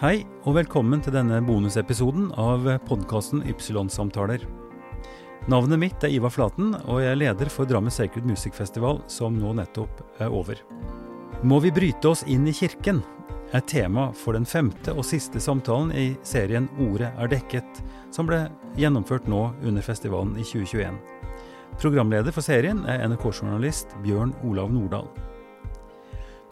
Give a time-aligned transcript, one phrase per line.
[0.00, 4.46] Hei, og velkommen til denne bonusepisoden av podkasten Ypsilon-samtaler.
[5.52, 9.36] Navnet mitt er Ivar Flaten, og jeg er leder for Drammen Sacred Music Festival, som
[9.36, 10.62] nå nettopp er over.
[11.44, 13.02] Må vi bryte oss inn i kirken?
[13.52, 18.46] er tema for den femte og siste samtalen i serien Ordet er dekket, som ble
[18.80, 20.96] gjennomført nå under festivalen i 2021.
[21.76, 25.12] Programleder for serien er NRK-journalist Bjørn Olav Nordahl.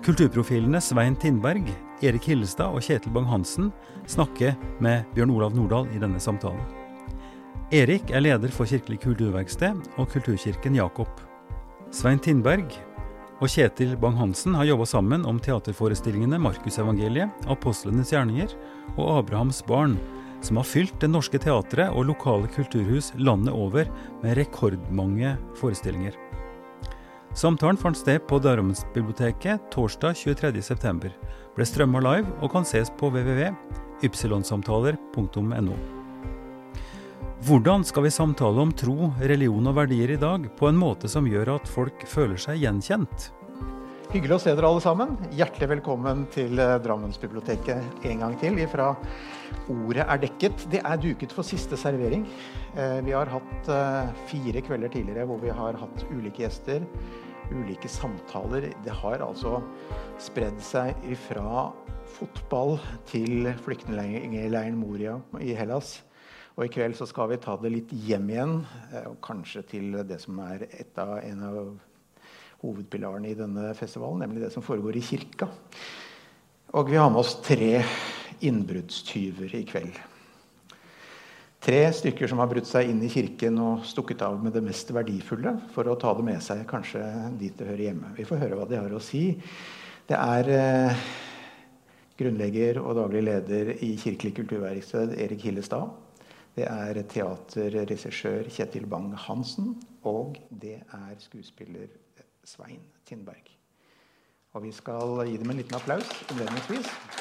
[0.05, 1.67] Kulturprofilene Svein Tindberg,
[2.07, 3.73] Erik Hillestad og Kjetil Bang-Hansen
[4.07, 6.61] snakker med Bjørn Olav Nordahl i denne samtalen.
[7.75, 11.11] Erik er leder for Kirkelig kulturverksted og Kulturkirken Jakob.
[11.91, 12.71] Svein Tindberg
[13.43, 18.55] og Kjetil Bang-Hansen har jobba sammen om teaterforestillingene Markusevangeliet, Apostlenes gjerninger
[18.95, 19.99] og Abrahams barn,
[20.47, 23.91] som har fylt det norske teatret og lokale kulturhus landet over
[24.23, 26.15] med rekordmange forestillinger.
[27.35, 31.11] Samtalen fant sted på Darumsbiblioteket torsdag 23.9.
[31.57, 35.73] Ble strømma live og kan ses på www.ypsilonsamtaler.no.
[37.47, 41.27] Hvordan skal vi samtale om tro, religion og verdier i dag på en måte som
[41.29, 43.33] gjør at folk føler seg gjenkjent?
[44.09, 45.17] Hyggelig å se dere alle sammen.
[45.37, 48.57] Hjertelig velkommen til eh, Drammensbiblioteket en gang til.
[48.73, 48.97] Fra
[49.73, 50.67] Ordet er dekket.
[50.73, 52.27] Det er duket for siste servering.
[52.75, 56.85] Eh, vi har hatt eh, fire kvelder tidligere hvor vi har hatt ulike gjester,
[57.53, 58.71] ulike samtaler.
[58.85, 59.59] Det har altså
[60.21, 60.97] spredd seg
[61.29, 61.69] fra
[62.19, 65.99] fotball til flyktningleiren Moria i Hellas.
[66.59, 68.55] Og i kveld så skal vi ta det litt hjem igjen,
[69.07, 70.65] og kanskje til det som er
[70.99, 71.59] av, en av
[72.65, 75.47] hovedpilarene i denne festivalen, nemlig det som foregår i kirka.
[76.77, 77.79] Og vi har med oss tre
[78.45, 79.99] innbruddstyver i kveld.
[81.59, 84.93] Tre stykker som har brutt seg inn i kirken og stukket av med det mest
[84.95, 87.03] verdifulle for å ta det med seg kanskje
[87.41, 88.13] dit det hører hjemme.
[88.15, 89.25] Vi får høre hva de har å si.
[90.09, 91.03] Det er eh,
[92.21, 95.91] grunnlegger og daglig leder i Kirkelig kulturverksted Erik Hillestad.
[96.59, 99.75] Det er teaterregissør Kjetil Bang-Hansen.
[100.07, 101.91] Og det er skuespiller
[102.47, 103.51] Svein Tindberg.
[104.55, 107.18] Og vi skal gi dem en liten applaus innledningsvis.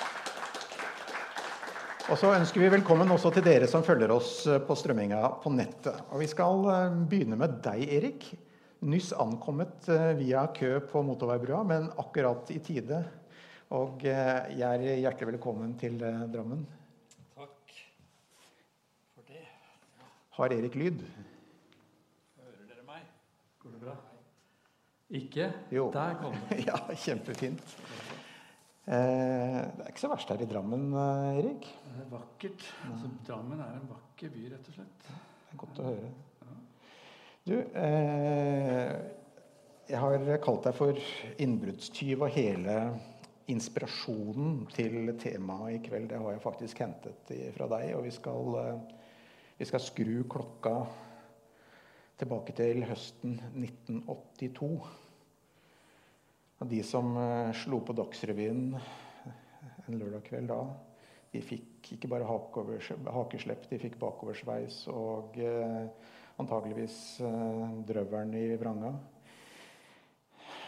[2.08, 6.06] Og så ønsker vi velkommen også til dere som følger oss på strømminga på nettet.
[6.16, 8.28] Og vi skal eh, begynne med deg, Erik.
[8.88, 13.02] Nyss ankommet eh, via kø på motorveibrua, men akkurat i tide.
[13.76, 16.64] Og eh, jeg er hjertelig velkommen til Drammen.
[20.38, 21.04] Har Erik lyd?
[22.38, 23.08] Hører dere meg?
[23.60, 24.00] Går det bra?
[25.20, 25.52] Ikke?
[25.76, 25.90] Jo.
[25.92, 26.64] Der kom det.
[26.70, 27.76] ja, kjempefint.
[28.88, 31.66] Eh, det er ikke så verst her i Drammen, eh, Erik.
[31.84, 32.62] Det er vakkert.
[32.88, 35.10] Altså, Drammen er en vakker by, rett og slett.
[35.10, 36.12] Det er godt å høre.
[37.48, 38.94] Du, eh,
[39.88, 41.02] jeg har kalt deg for
[41.38, 42.78] innbruddstyv, og hele
[43.48, 47.96] inspirasjonen til temaet i kveld det har jeg faktisk hentet fra deg.
[47.96, 48.82] Og vi skal
[49.58, 50.86] vi skal skru klokka
[52.20, 55.07] tilbake til høsten 1982.
[56.58, 60.62] Og de som uh, slo på Dagsrevyen en lørdag kveld da,
[61.32, 65.86] de fikk ikke bare hakeslepp, de fikk bakoversveis og uh,
[66.38, 66.98] antageligvis
[67.88, 68.92] drøvelen i vranga.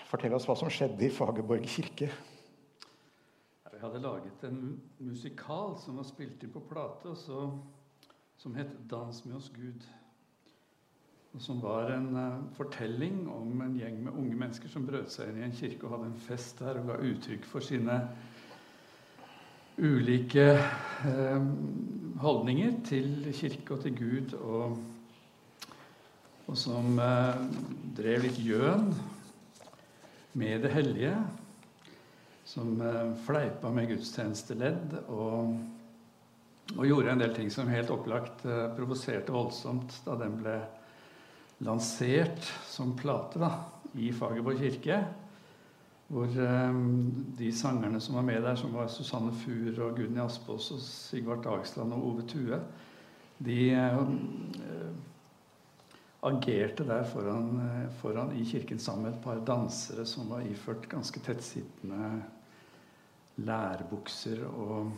[0.10, 2.10] Fortell oss hva som skjedde i Fagerborg kirke.
[3.70, 4.64] Jeg hadde laget en
[4.98, 7.14] musikal som var spilt inn på plate.
[7.16, 9.99] som het 'Dans med oss Gud'.
[11.38, 15.44] Som var en uh, fortelling om en gjeng med unge mennesker som brøt seg inn
[15.44, 18.00] i en kirke og hadde en fest der og ga uttrykk for sine
[19.80, 20.48] ulike
[21.08, 21.44] eh,
[22.20, 24.74] holdninger til kirke og til Gud, og,
[26.50, 27.40] og som eh,
[27.96, 28.90] drev litt gjøn
[30.42, 31.14] med det hellige.
[32.50, 32.82] Som
[33.24, 35.54] fleipa med gudstjenesteledd og
[36.78, 40.58] og gjorde en del ting som helt opplagt eh, provoserte voldsomt da den ble
[41.66, 43.52] lansert som plate da,
[44.00, 45.02] i Fagerborg kirke.
[46.10, 50.72] Hvor um, de sangerne som var med der, som var Susanne Fuhr og Gunni Aspås
[50.74, 52.58] og Sigvart Dagsland og Ove Tue,
[53.46, 53.60] de
[54.00, 54.16] um,
[56.26, 60.90] agerte der foran, eh, foran, i kirken sammen med et par dansere som var iført
[60.90, 62.24] ganske tettsittende
[63.38, 64.92] lærbukser og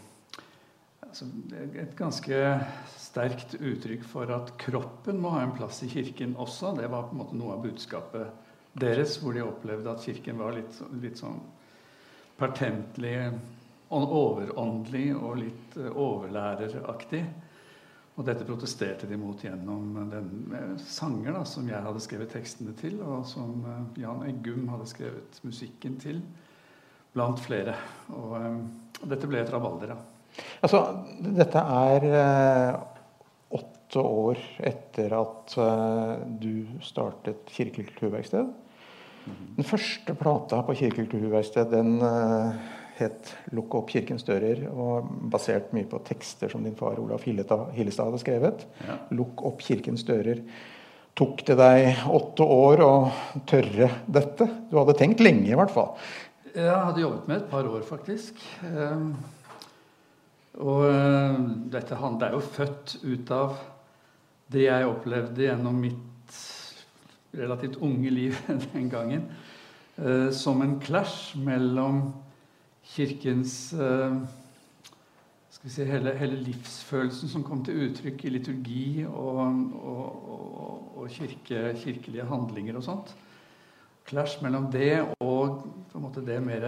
[1.08, 1.28] altså,
[1.82, 2.42] et ganske
[2.98, 6.76] sterkt uttrykk for at kroppen må ha en plass i kirken også.
[6.78, 8.50] Det var på en måte noe av budskapet
[8.80, 11.42] deres, hvor de opplevde at kirken var litt, litt sånn
[12.40, 13.16] pertentlig,
[13.92, 17.26] overåndelig og litt eh, overlæreraktig.
[18.20, 22.76] Og dette protesterte de mot gjennom den eh, sanger da, som jeg hadde skrevet tekstene
[22.80, 26.24] til, og som eh, Jan Eggum hadde skrevet musikken til,
[27.12, 27.76] blant flere.
[28.16, 28.38] Og,
[29.02, 29.92] og dette ble et rabalder.
[29.92, 30.11] da.
[30.62, 30.82] Altså,
[31.22, 32.76] dette er eh,
[33.58, 34.42] åtte år
[34.72, 36.12] etter at eh,
[36.42, 38.52] du startet Kirkelig kulturverksted.
[39.58, 42.62] Den første plata på Kirkelig kulturverksted den eh,
[43.02, 48.06] het 'Lukk opp kirkens dører', og basert mye på tekster som din far Olaf Hillestad
[48.06, 48.66] hadde skrevet.
[48.88, 48.98] Ja.
[49.12, 50.44] 'Lukk opp kirkens dører'.
[51.16, 52.94] Tok det deg åtte år å
[53.50, 54.48] tørre dette?
[54.72, 55.98] Du hadde tenkt lenge, i hvert fall.
[56.56, 58.40] Jeg hadde jobbet med et par år, faktisk.
[60.60, 61.38] Og uh,
[61.72, 63.56] dette det er jo født ut av
[64.52, 66.40] det jeg opplevde gjennom mitt
[67.38, 68.36] relativt unge liv
[68.74, 69.30] den gangen.
[69.96, 72.10] Uh, som en clash mellom
[72.92, 74.20] Kirkens uh,
[75.52, 79.42] skal vi si, hele, hele, livsfølelsen som kom til uttrykk i liturgi og,
[79.78, 83.12] og, og, og kirke, kirkelige handlinger og sånt.
[84.10, 85.62] Clash mellom det og
[85.92, 86.66] på en måte det mer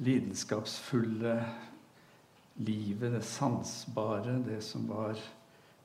[0.00, 1.34] lidenskapsfulle
[2.58, 5.18] livet, det sansbare, det som var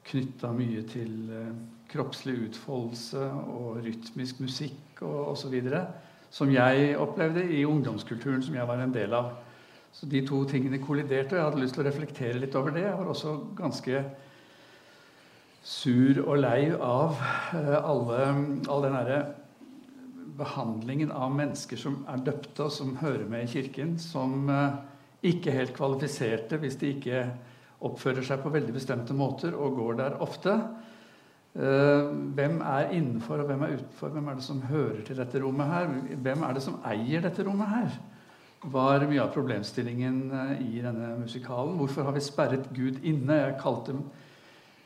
[0.08, 1.54] knytta mye til uh,
[1.92, 3.22] kroppslig utfoldelse
[3.54, 5.56] og rytmisk musikk og osv
[6.34, 9.36] som jeg opplevde i ungdomskulturen som jeg var en del av.
[9.94, 12.88] Så de to tingene kolliderte, og jeg hadde lyst til å reflektere litt over det.
[12.88, 14.02] Jeg var også ganske
[15.64, 17.22] sur og lei av
[17.54, 18.24] eh, alle,
[18.66, 19.20] all den derre
[20.34, 24.82] behandlingen av mennesker som er døpte, og som hører med i Kirken, som eh,
[25.24, 27.26] ikke helt kvalifiserte hvis de ikke
[27.84, 30.56] oppfører seg på veldig bestemte måter og går der ofte.
[31.54, 34.14] Eh, hvem er innenfor, og hvem er utenfor?
[34.16, 35.94] Hvem er det som hører til dette rommet her?
[36.26, 38.02] Hvem er det som eier dette rommet her?
[38.72, 41.76] var mye av problemstillingen eh, i denne musikalen.
[41.80, 43.40] Hvorfor har vi sperret Gud inne?
[43.42, 43.96] Jeg kalte,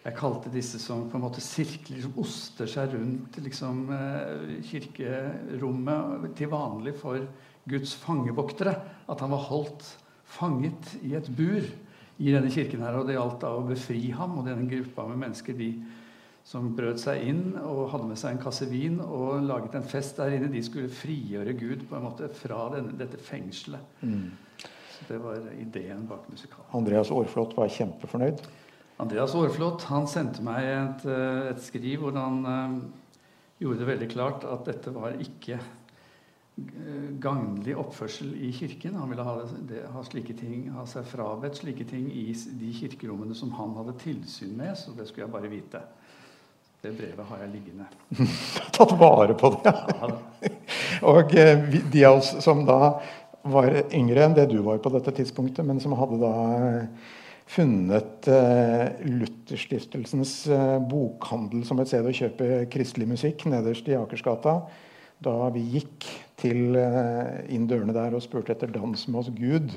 [0.03, 6.31] jeg kalte disse som på en måte sirkler som oster seg rundt liksom, eh, kirkerommet
[6.37, 7.21] til vanlig for
[7.69, 8.75] Guds fangevoktere.
[9.07, 9.85] At han var holdt
[10.27, 11.63] fanget i et bur
[12.17, 12.97] i denne kirken her.
[12.99, 15.57] Og det gjaldt da å befri ham og denne gruppa med mennesker.
[15.57, 15.71] de
[16.47, 20.19] som brøt seg inn og hadde med seg en kasse vin og laget en fest
[20.21, 20.47] der inne.
[20.51, 23.83] De skulle frigjøre Gud på en måte fra denne, dette fengselet.
[23.99, 24.29] Mm.
[24.97, 26.69] Så Det var ideen bak musikalen.
[26.79, 28.45] Andreas Aarflot var kjempefornøyd?
[29.03, 32.79] Andreas Aarflot han sendte meg et, eh, et skriv hvor han uh,
[33.59, 35.59] gjorde det veldig klart at dette var ikke
[37.21, 38.95] gagnlig oppførsel i kirken.
[38.97, 39.35] Han ville ha,
[39.69, 44.55] det, ha, ting, ha seg frabedt slike ting i de kirkerommene som han hadde tilsyn
[44.57, 44.73] med.
[44.77, 45.83] Så det skulle jeg bare vite.
[46.81, 47.85] Det brevet har jeg liggende.
[48.77, 49.73] Tatt vare på det?
[50.01, 50.09] Ja.
[51.13, 52.97] og eh, de av oss som da
[53.47, 57.13] var yngre enn det du var på dette tidspunktet, men som hadde da eh,
[57.47, 60.33] funnet uh, Lutherstiftelsens
[60.91, 64.57] bokhandel som et sted å kjøpe kristelig musikk nederst i Akersgata.
[65.23, 66.05] Da vi gikk
[66.37, 69.73] til uh, inn dørene der og spurte etter 'Dans med oss Gud',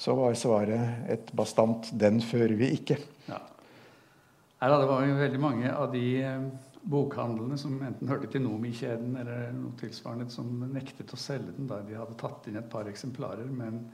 [0.00, 3.00] så var svaret et bastant 'Den fører vi ikke'.
[3.28, 3.40] Ja.
[4.60, 6.48] Her det var jo veldig mange av de eh,
[6.84, 11.80] bokhandlene som enten hørte til Nomi-kjeden eller noe tilsvarende, som nektet å selge den da
[11.80, 13.48] de hadde tatt inn et par eksemplarer.
[13.48, 13.86] Men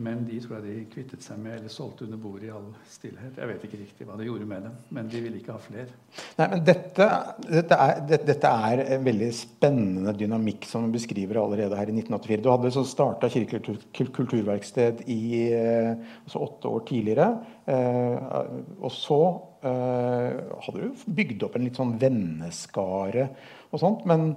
[0.00, 3.36] men de tror jeg de kvittet seg med eller solgte under bordet i all stillhet.
[3.36, 5.98] Jeg vet ikke riktig hva de gjorde med dem, men de ville ikke ha flere.
[6.38, 7.08] Nei, men dette,
[7.44, 11.96] dette, er, dette, dette, er, en veldig spennende dynamikk som vi beskriver allerede her i
[11.98, 12.40] 1984.
[12.40, 13.76] Du hadde så starta Kirkelig
[14.16, 15.20] kulturverksted i
[15.52, 15.92] eh,
[16.24, 17.28] altså åtte år tidligere.
[17.68, 18.40] Eh,
[18.80, 19.20] og så
[19.60, 23.28] eh, hadde du bygd opp en litt sånn venneskare
[23.68, 24.08] og sånt.
[24.08, 24.30] Men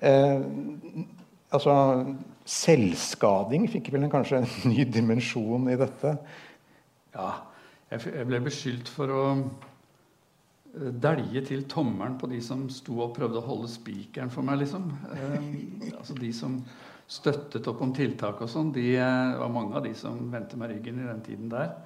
[0.00, 0.40] eh,
[1.54, 1.76] altså
[2.46, 6.16] Selvskading fikk vel kanskje en ny dimensjon i dette?
[7.16, 7.30] Ja.
[7.90, 13.38] Jeg ble beskyldt for å eh, dælje til tommelen på de som sto og prøvde
[13.38, 14.88] å holde spikeren for meg, liksom.
[15.14, 16.58] Eh, altså de som
[17.06, 18.72] støttet opp om tiltak og sånn.
[18.82, 21.76] Eh, var mange av de som vendte meg ryggen i den tiden der.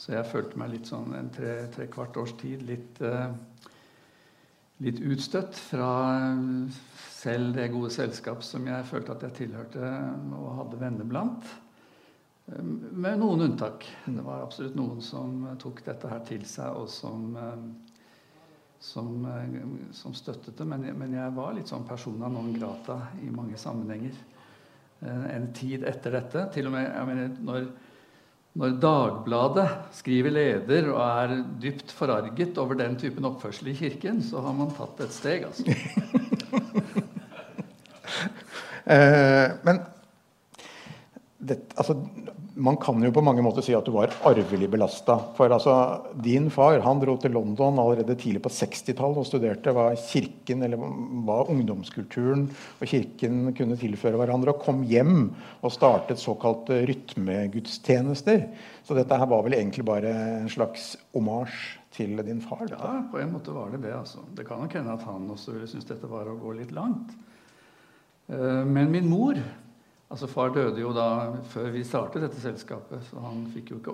[0.00, 3.32] Så jeg følte meg litt sånn en tre, tre kvart års tid litt eh,
[4.80, 5.90] litt utstøtt fra
[7.20, 9.90] selv det gode selskap som jeg følte at jeg tilhørte
[10.38, 11.50] og hadde venner blant.
[12.50, 13.84] Med noen unntak.
[14.06, 17.36] Det var absolutt noen som tok dette her til seg, og som,
[18.82, 19.28] som,
[19.94, 20.66] som støttet det.
[20.66, 24.16] Men, men, jeg var litt sånn persona non grata i mange sammenhenger.
[25.04, 26.48] En tid etter dette.
[26.56, 27.70] Til og med jeg mener, når
[28.58, 34.42] når Dagbladet skriver leder og er dypt forarget over den typen oppførsel i Kirken, så
[34.42, 35.70] har man tatt et steg, altså.
[38.90, 39.80] eh, men,
[41.38, 41.96] det, altså,
[42.60, 45.16] man kan jo på mange måter si at du var arvelig belasta.
[45.36, 45.74] For altså,
[46.20, 50.80] din far han dro til London allerede tidlig på 60-tallet og studerte hva kirken eller
[51.26, 55.30] hva ungdomskulturen og kirken kunne tilføre hverandre, og kom hjem
[55.60, 58.48] og startet såkalte rytmegudstjenester.
[58.84, 62.66] Så dette her var vel egentlig bare en slags omasj til din far?
[62.66, 62.84] Dette.
[62.84, 63.96] Ja, på en måte var det det.
[63.96, 64.22] altså.
[64.36, 67.16] Det kan nok hende at han også ville synes dette var å gå litt langt.
[68.30, 69.40] Eh, men min mor
[70.10, 73.92] Altså Far døde jo da før vi startet dette selskapet, så han fikk jo ikke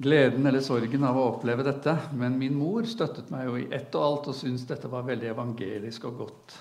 [0.00, 1.92] gleden eller sorgen av å oppleve dette.
[2.16, 5.28] Men min mor støttet meg jo i ett og alt og syntes dette var veldig
[5.34, 6.56] evangelisk og godt.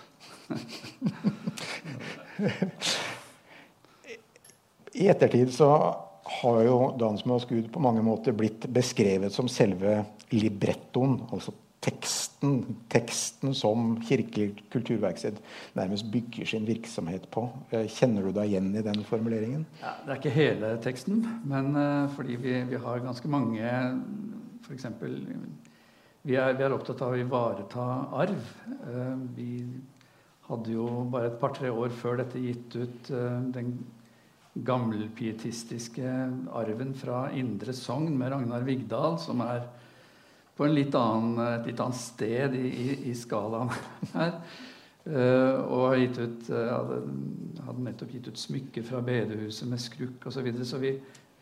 [5.00, 5.70] I ettertid så
[6.42, 11.52] har jo 'Dans med oss Gud' på mange måter blitt beskrevet som selve librettoen, altså
[11.80, 12.17] teksten,
[12.94, 15.40] teksten som Kirkelig kulturverksted
[15.74, 17.48] nærmest bygger sin virksomhet på.
[17.72, 19.66] Eh, kjenner du deg igjen i den formuleringen?
[19.82, 23.66] Ja, det er ikke hele teksten, men uh, fordi vi, vi, har ganske mange
[24.68, 24.86] F.eks.
[25.02, 25.18] Vi,
[26.28, 27.88] vi er opptatt av å ivareta
[28.22, 28.54] arv.
[28.86, 29.52] Uh, vi
[30.48, 33.10] hadde jo bare et par-tre år før dette gitt ut
[33.52, 33.74] den
[34.64, 36.12] gammelpietistiske
[36.56, 39.66] arven fra Indre Sogn med Ragnar Vigdal, som er
[40.58, 43.72] på litt annen, et litt annet sted i, i, i skalaen
[44.18, 44.42] her.
[45.08, 46.96] Uh, og har gitt ut, uh, hadde,
[47.64, 50.36] hadde, nettopp gitt ut smykker fra bedehuset med skrukk osv.
[50.36, 50.68] Så, videre.
[50.68, 50.92] så vi,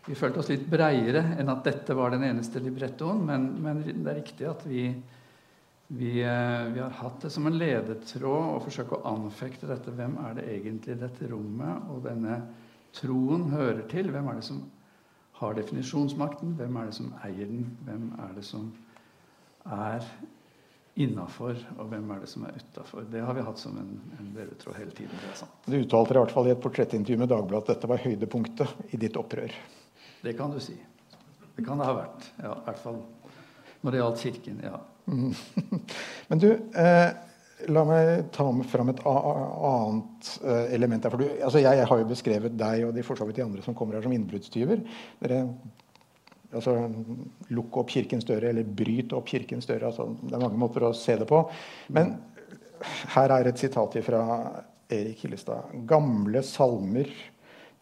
[0.06, 3.24] vi, følte oss litt breiere enn at dette var den eneste librettoen.
[3.26, 4.84] Men, men det er riktig at vi,
[5.88, 9.96] vi, uh, vi, har hatt det som en ledetråd å forsøke å anfekte dette.
[9.98, 12.44] Hvem er det egentlig dette rommet og denne
[12.94, 14.14] troen hører til?
[14.14, 14.62] Hvem er det som
[15.42, 16.54] har definisjonsmakten?
[16.60, 17.72] Hvem er det som eier den?
[17.88, 18.70] Hvem er det som
[19.66, 20.08] er
[20.96, 23.08] innafor, og hvem er det som er utafor.
[23.12, 25.12] Det har vi hatt som en, en ledetråd hele tiden.
[25.20, 25.56] det er sant.
[25.68, 29.02] Du uttalte i hvert fall i et portrettintervju med Dagbladet at dette var høydepunktet i
[29.02, 29.52] ditt opprør.
[30.24, 30.78] Det kan du si.
[31.56, 32.30] Det kan det ha vært.
[32.40, 33.02] Ja, I hvert fall
[33.86, 34.62] når det gjaldt Kirken.
[34.64, 34.82] ja.
[35.06, 35.34] Mm.
[36.30, 36.48] Men du,
[36.82, 37.10] eh,
[37.72, 41.04] la meg ta fram et annet eh, element.
[41.04, 43.40] Der, for du, altså jeg, jeg, har jo beskrevet deg og de, for så vidt
[43.40, 44.82] de andre som kommer her, som innbruddstyver.
[45.22, 45.44] Dere
[46.52, 46.76] altså,
[47.56, 49.90] Lukk opp kirkens dører, eller bryt opp kirkens dører.
[49.90, 51.42] Altså, det er mange måter å se det på.
[51.96, 52.16] Men
[53.16, 54.22] her er et sitat fra
[54.92, 55.74] Erik Hillestad.
[55.90, 57.10] Gamle salmer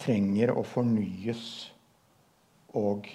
[0.01, 1.46] trenger å fornyes
[2.77, 3.08] og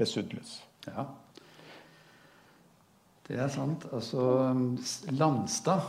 [0.00, 0.60] besudles.
[0.88, 1.06] Ja.
[3.28, 3.84] Det er sant.
[3.94, 4.22] Altså
[5.14, 5.84] Landstad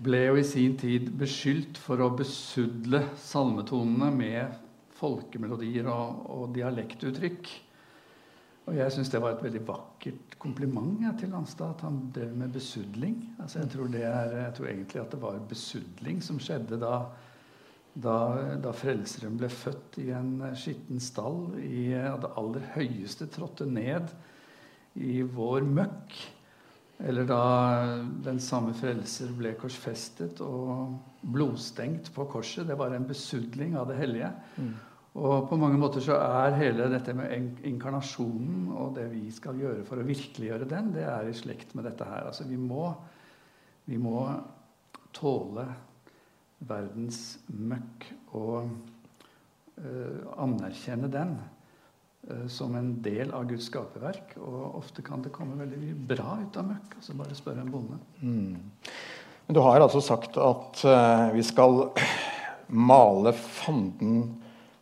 [0.00, 4.69] ble jo i sin tid beskyldt for å besudle salmetonene med
[5.00, 7.50] folkemelodier og, og dialektuttrykk.
[8.70, 12.36] Og jeg syns det var et veldig vakkert kompliment ja, til Landstad at han drev
[12.38, 13.16] med besudling.
[13.40, 16.98] Altså, jeg, tror er, jeg, tror egentlig at det var besudling som skjedde da,
[17.94, 18.16] da,
[18.62, 21.48] da Frelseren ble født i en skitten stall.
[21.58, 24.12] I, det aller høyeste trådte ned
[25.00, 26.20] i vår møkk.
[27.00, 27.42] Eller da
[28.22, 32.68] den samme frelser ble korsfestet og blodstengt på korset.
[32.68, 34.30] Det var en besudling av det hellige.
[34.60, 34.74] Mm.
[35.18, 39.82] Og på mange måter så er hele dette med inkarnasjonen og det vi skal gjøre
[39.88, 42.28] for å virkeliggjøre den, det er i slekt med dette her.
[42.30, 42.92] Altså vi må,
[43.90, 44.22] vi må
[45.16, 45.66] tåle
[46.68, 48.06] verdens møkk
[48.38, 48.68] og
[49.80, 51.32] uh, anerkjenne den
[52.30, 54.36] uh, som en del av Guds skaperverk.
[54.38, 57.00] Og ofte kan det komme veldig bra ut av møkk.
[57.00, 57.98] altså Bare spør en bonde.
[58.22, 58.92] Mm.
[59.48, 61.88] Men du har altså sagt at uh, vi skal
[62.70, 64.36] male fanden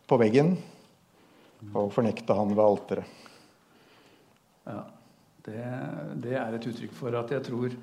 [0.09, 0.55] på veggen
[1.75, 3.17] og fornekte han ved alteret.
[4.69, 4.81] Ja,
[5.45, 5.65] det,
[6.23, 7.75] det, er et uttrykk for at jeg tror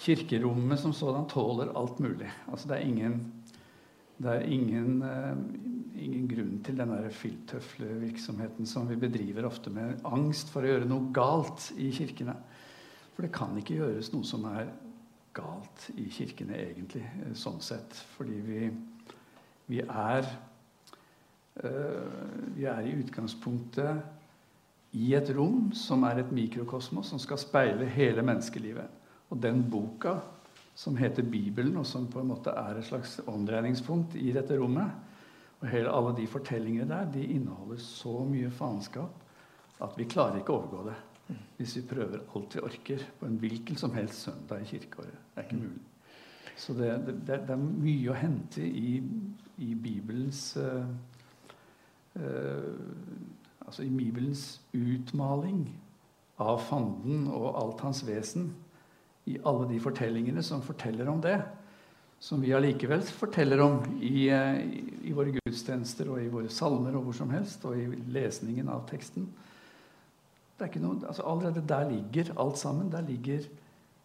[0.00, 2.30] kirkerommet som sådan tåler alt mulig.
[2.50, 3.18] Altså det er ingen,
[4.18, 5.36] det er ingen, uh,
[6.00, 11.12] ingen grunn til den filttøflevirksomheten som vi bedriver ofte med angst for å gjøre noe
[11.14, 12.36] galt i kirkene.
[13.14, 14.72] For det kan ikke gjøres noe som er
[15.34, 17.94] galt i kirkene, egentlig, eh, sånn sett.
[18.16, 18.66] Fordi vi,
[19.70, 20.26] vi er
[21.54, 28.22] vi er i utgangspunktet i et rom som er et mikrokosmos, som skal speile hele
[28.26, 28.90] menneskelivet.
[29.30, 30.18] Og den boka
[30.74, 34.90] som heter Bibelen, og som på en måte er et slags omdreiningspunkt i dette rommet,
[35.62, 39.22] og hele, alle de fortellingene der, de inneholder så mye faenskap
[39.82, 40.98] at vi klarer ikke å overgå det.
[41.56, 45.16] Hvis vi prøver alt vi orker på en hvilken som helst søndag i kirkeåret.
[45.32, 45.84] Det er ikke mulig.
[46.56, 48.98] Så det, det, det er mye å hente i,
[49.64, 51.13] i Bibelens uh, Eh,
[52.14, 55.64] altså i Bibelens utmaling
[56.42, 58.52] av fanden og alt hans vesen,
[59.24, 61.38] i alle de fortellingene som forteller om det,
[62.24, 67.08] som vi allikevel forteller om i, i, i, våre gudstjenester og i våre salmer og
[67.08, 69.26] hvor som helst, og i lesningen av teksten.
[70.80, 72.92] Noe, altså Allerede der ligger alt sammen.
[72.92, 73.44] Der ligger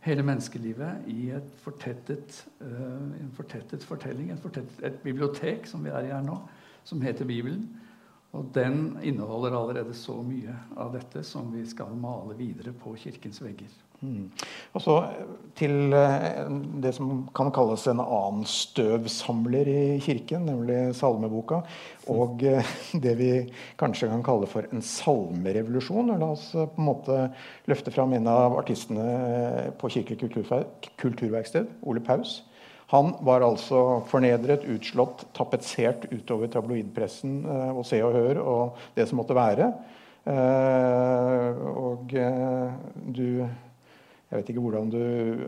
[0.04, 4.34] hele menneskelivet i et fortettet, uh, en fortettet fortelling.
[4.34, 6.40] Et, fortettet, et bibliotek, som vi er i her nå,
[6.84, 7.70] som heter Bibelen.
[8.38, 13.42] Og den inneholder allerede så mye av dette som vi skal male videre på kirkens
[13.42, 13.72] vegger.
[14.00, 14.30] Mm.
[14.78, 14.96] Og så
[15.60, 16.46] til eh,
[16.80, 21.64] det som kan kalles en annen støvsamler i kirken, nemlig salmeboka.
[22.14, 22.70] Og eh,
[23.04, 23.32] det vi
[23.82, 26.14] kanskje kan kalle for en salmerevolusjon.
[26.22, 27.18] La oss eh, på en måte
[27.72, 30.32] løfte fram en av artistene på Kirkelig
[31.02, 32.44] kulturverksted, Ole Paus.
[32.90, 37.44] Han var altså fornedret, utslått, tapetsert utover tabloidpressen
[37.76, 39.70] og Se og Hør og det som måtte være.
[41.70, 42.16] Og
[43.14, 43.26] du
[44.30, 45.00] jeg vet ikke hvordan du,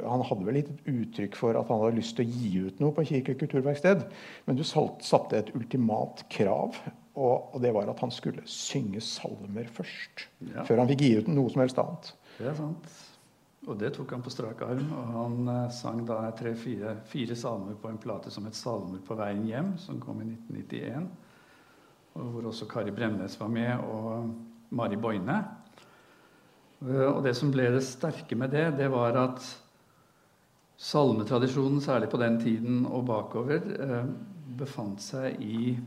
[0.09, 2.95] Han hadde vel litt uttrykk for at han hadde lyst til å gi ut noe
[2.97, 4.07] på Kirkelig kulturverksted.
[4.47, 6.79] Men du satte et ultimat krav,
[7.11, 10.25] og, det var at han skulle synge salmer først.
[10.49, 10.65] Ja.
[10.65, 12.13] Før han fikk gi ut noe som helst annet.
[12.39, 12.93] Det er sant.
[13.69, 14.87] Og det tok han på strak arm.
[14.97, 19.15] Og han eh, sang da tre-fire fire salmer på en plate som het 'Salmer på
[19.15, 21.07] veien hjem', som kom i 1991.
[22.15, 24.33] Og hvor også Kari Bremnes var med, og
[24.71, 25.45] Mari Boine.
[26.81, 29.39] Eh, og det som ble det sterke med det, det var at
[30.77, 34.05] salmetradisjonen, særlig på den tiden og bakover, eh,
[34.57, 35.77] befant seg i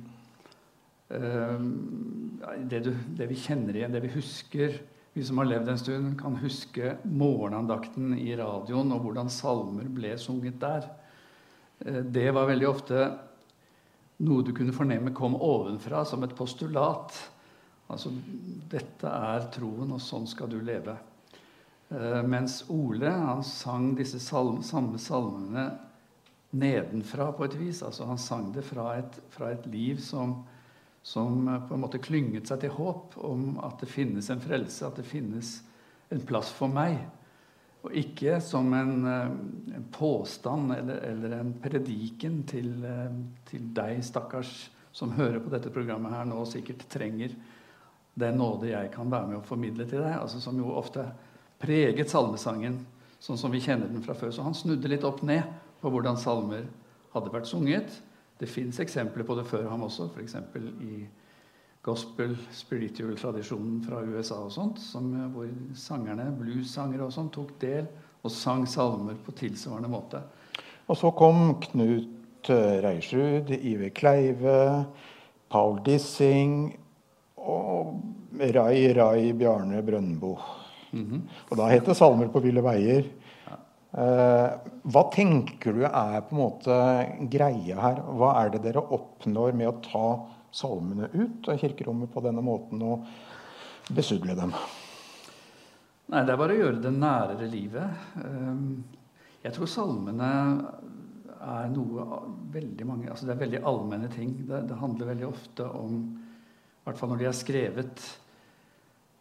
[1.10, 4.72] det, du, det, vi kjenner igjen, det vi husker.
[5.14, 10.16] Vi som har levd en stund, kan huske morgenandakten i radioen og hvordan salmer ble
[10.18, 10.88] sunget der.
[12.02, 13.04] Det var veldig ofte
[14.26, 17.14] noe du kunne fornemme kom ovenfra som et postulat.
[17.90, 18.10] Altså
[18.70, 20.96] dette er troen, og sånn skal du leve.
[21.90, 25.66] Eh, mens Ole han sang disse salm, samme salmene
[26.54, 27.82] nedenfra på et vis.
[27.82, 30.38] Altså Han sang det fra et, fra et liv som,
[31.04, 34.96] som, på en måte klynget seg til håp om at det finnes en frelse, at
[34.96, 35.58] det finnes
[36.14, 36.96] en plass for meg.
[37.84, 39.34] Og ikke som en, eh,
[39.76, 43.18] en påstand eller, eller, en prediken til, eh,
[43.50, 47.34] til deg, stakkars, som hører på dette programmet her nå og sikkert trenger
[48.14, 51.02] den nåde jeg kan være med å formidle til deg, altså som jo ofte
[51.60, 52.78] preget salmesangen
[53.24, 54.32] sånn som vi kjenner den fra før.
[54.32, 55.42] Så han snudde litt opp ned
[55.82, 56.66] på hvordan salmer
[57.14, 57.98] hadde vært sunget.
[58.38, 60.36] Det fins eksempler på det før ham også, f.eks.
[60.82, 61.04] i
[61.84, 67.86] gospel, spiritual-tradisjonen fra USA og sånt, som, eh, hvor sangerne, bluessangere og sånt, tok del
[68.24, 70.22] og sang salmer på tilsvarende måte.
[70.88, 74.58] Og så kom Knut eh, Reiersrud, Ive Kleive,
[75.52, 76.72] Paul Dissing
[77.36, 78.00] og
[78.40, 80.38] Rai Rai Bjarne Brøndbo.
[80.92, 81.20] Mm -hmm.
[81.50, 83.04] Og da het det 'Salmer på ville veier'.
[83.94, 84.54] Eh,
[84.90, 86.76] hva tenker du er på en måte
[87.30, 88.00] greia her?
[88.18, 90.06] Hva er det dere oppnår med å ta
[90.54, 93.06] salmene ut av kirkerommet på denne måten og
[93.94, 94.54] besudle dem?
[96.10, 98.02] Nei, Det er bare å gjøre det nærere livet.
[98.18, 98.58] Eh,
[99.46, 100.32] jeg tror salmene
[101.44, 102.04] er noe
[102.50, 104.34] veldig mange altså Det er veldig allmenne ting.
[104.48, 108.06] Det, det handler veldig ofte om i hvert fall når de er skrevet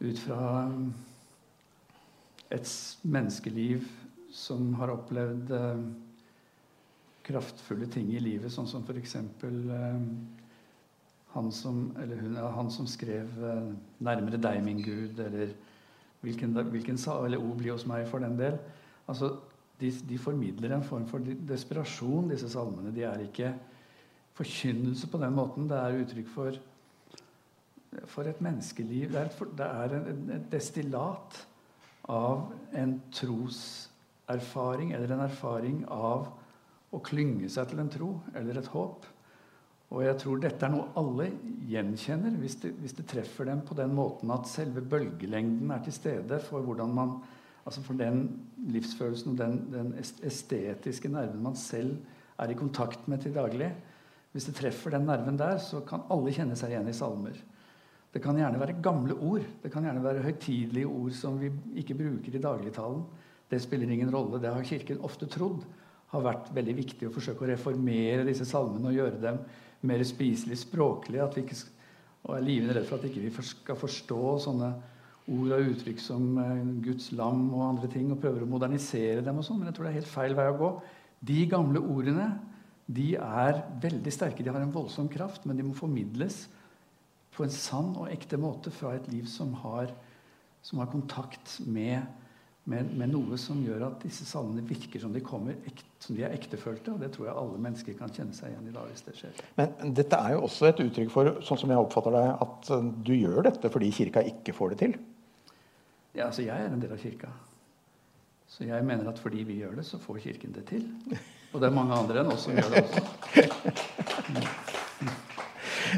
[0.03, 0.47] ut fra
[2.51, 2.71] et
[3.07, 3.85] menneskeliv
[4.33, 5.83] som har opplevd eh,
[7.23, 9.15] kraftfulle ting i livet, sånn som f.eks.
[9.15, 9.99] Eh,
[11.33, 11.83] han, som,
[12.57, 13.69] han som skrev eh,
[14.03, 15.53] 'Nærmere deg, min Gud', eller
[16.25, 18.57] hvilken, hvilken eller 'O bli hos meg', for den del.
[19.07, 19.35] Altså,
[19.79, 22.93] de, de, formidler en form for desperasjon, disse salmene.
[22.95, 23.53] De er ikke
[24.33, 25.69] forkynnelse på den måten.
[25.69, 26.61] Det er uttrykk for
[28.09, 29.11] for et menneskeliv.
[29.11, 31.39] Det er, et, det er en, et destillat
[32.09, 32.95] av en
[34.39, 36.29] troserfaring eller en erfaring av
[36.93, 39.05] å klynge seg til en tro eller et håp.
[39.93, 41.29] Og jeg tror dette er noe alle
[41.69, 45.93] gjenkjenner hvis det, hvis det treffer dem på den måten at selve bølgelengden er til
[45.93, 47.17] stede for hvordan man
[47.63, 48.25] altså for den
[48.73, 51.95] livsfølelsen og den, den estetiske nerven man selv
[52.41, 53.69] er i kontakt med til daglig.
[54.33, 57.37] Hvis det treffer den nerven der, så kan alle kjenne seg igjen i salmer.
[58.13, 59.45] Det kan gjerne være gamle ord.
[59.61, 63.05] Det kan gjerne være høytidelige ord som vi ikke bruker i dagligtalen.
[63.53, 64.41] Det spiller ingen rolle.
[64.41, 65.61] Det har Kirken ofte trodd
[66.13, 69.39] har vært veldig viktig å forsøke å reformere disse salmene og gjøre dem
[69.89, 71.25] mer spiselig språklige.
[71.25, 71.57] At vi ikke,
[72.27, 74.71] og er livende redd for at ikke vi ikke skal forstå sånne
[75.33, 79.39] ord og uttrykk som eh, Guds lam og andre ting, og prøver å modernisere dem.
[79.39, 80.71] og sånn, Men jeg tror det er helt feil vei å gå.
[81.23, 82.27] De gamle ordene
[82.93, 84.43] de er veldig sterke.
[84.43, 86.43] De har en voldsom kraft, men de må formidles
[87.33, 89.89] på en sann og ekte måte fra et liv som har,
[90.61, 92.03] som har kontakt med
[92.69, 95.57] med, men, noe som gjør at disse salmene virker som de, kommer,
[95.99, 96.93] som de er ektefølte.
[96.93, 99.41] Og det tror jeg alle mennesker kan kjenne seg igjen i dag hvis det skjer.
[99.59, 102.91] Men dette er jo også et uttrykk for sånn som jeg oppfatter deg, at eh,
[103.09, 104.95] du gjør dette fordi kirka ikke får det til?
[106.13, 107.31] Ja, altså Jeg er en del av kirka.
[108.53, 110.83] Så jeg mener at fordi vi gjør det, så får Kirken det til.
[111.53, 113.01] Og det er mange andre enn oss som gjør det også.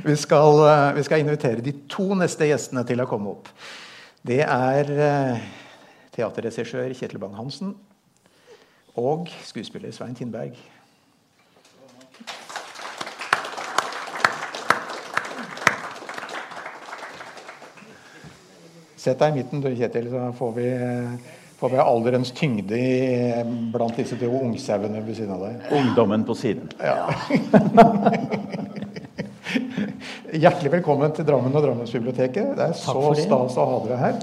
[0.06, 3.48] Vi skal, eh, vi skal invitere de to neste gjestene til å komme opp.
[4.26, 5.46] Det er eh,
[6.16, 7.76] teaterregissør Kjetil Bang-Hansen
[8.96, 10.56] og skuespiller Svein Tindberg.
[18.96, 20.70] Sett deg i midten, du, Kjetil, så får vi,
[21.60, 23.44] får vi alderens tyngde i,
[23.76, 25.68] blant disse to ungsauene ved siden av deg.
[25.78, 26.72] Ungdommen på siden.
[26.80, 27.12] Ja.
[30.36, 32.56] Hjertelig velkommen til Drammen og Drammensbiblioteket.
[32.58, 34.16] Det er så stas å ha dere her.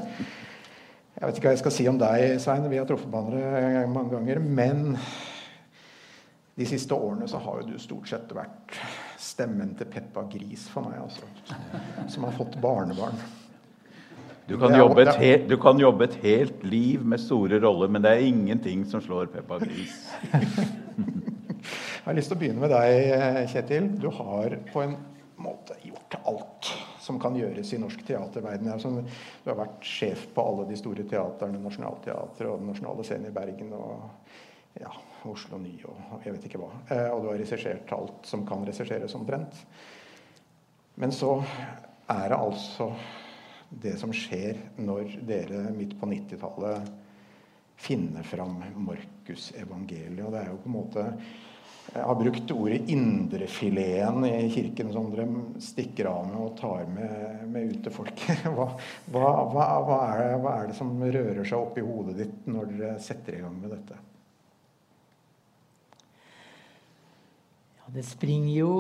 [1.23, 2.65] Jeg vet ikke hva jeg skal si om deg, Svein.
[2.67, 4.41] Vi har truffet hverandre mange ganger.
[4.43, 4.81] Men
[6.59, 8.75] de siste årene så har jo du stort sett vært
[9.23, 11.29] stemmen til Peppa Gris for meg, altså.
[12.11, 13.23] Som har fått barnebarn.
[14.51, 18.17] Du kan, et helt, du kan, jobbe et helt liv med store roller, men det
[18.17, 20.01] er ingenting som slår Peppa Gris.
[20.35, 23.93] jeg har lyst til å begynne med deg, Kjetil.
[24.03, 24.99] Du har på en
[25.39, 28.71] måte gjort alt som kan gjøres i norsk teaterverden.
[28.73, 28.93] Altså,
[29.43, 33.35] du har vært sjef på alle de store teaterne, Nationaltheatret og Den nasjonale scenen i
[33.35, 34.93] Bergen og ja,
[35.29, 36.71] Oslo Ny og jeg vet ikke hva.
[36.95, 39.65] Eh, og du har regissert alt som kan regisseres omtrent.
[41.03, 41.35] Men så
[42.13, 42.93] er det altså
[43.83, 46.91] det som skjer når dere midt på 90-tallet
[47.83, 50.27] finner fram Markusevangeliet.
[50.27, 51.07] Og det er jo på en måte
[51.91, 55.27] har brukt ordet indrefileten i kirken, som dere
[55.61, 58.47] stikker av med og tar med, med ut til folket.
[58.57, 58.69] Hva,
[59.13, 59.99] hva, hva,
[60.41, 63.59] hva er det som rører seg opp i hodet ditt når dere setter i gang
[63.59, 63.99] med dette?
[67.81, 68.73] Ja, det springer jo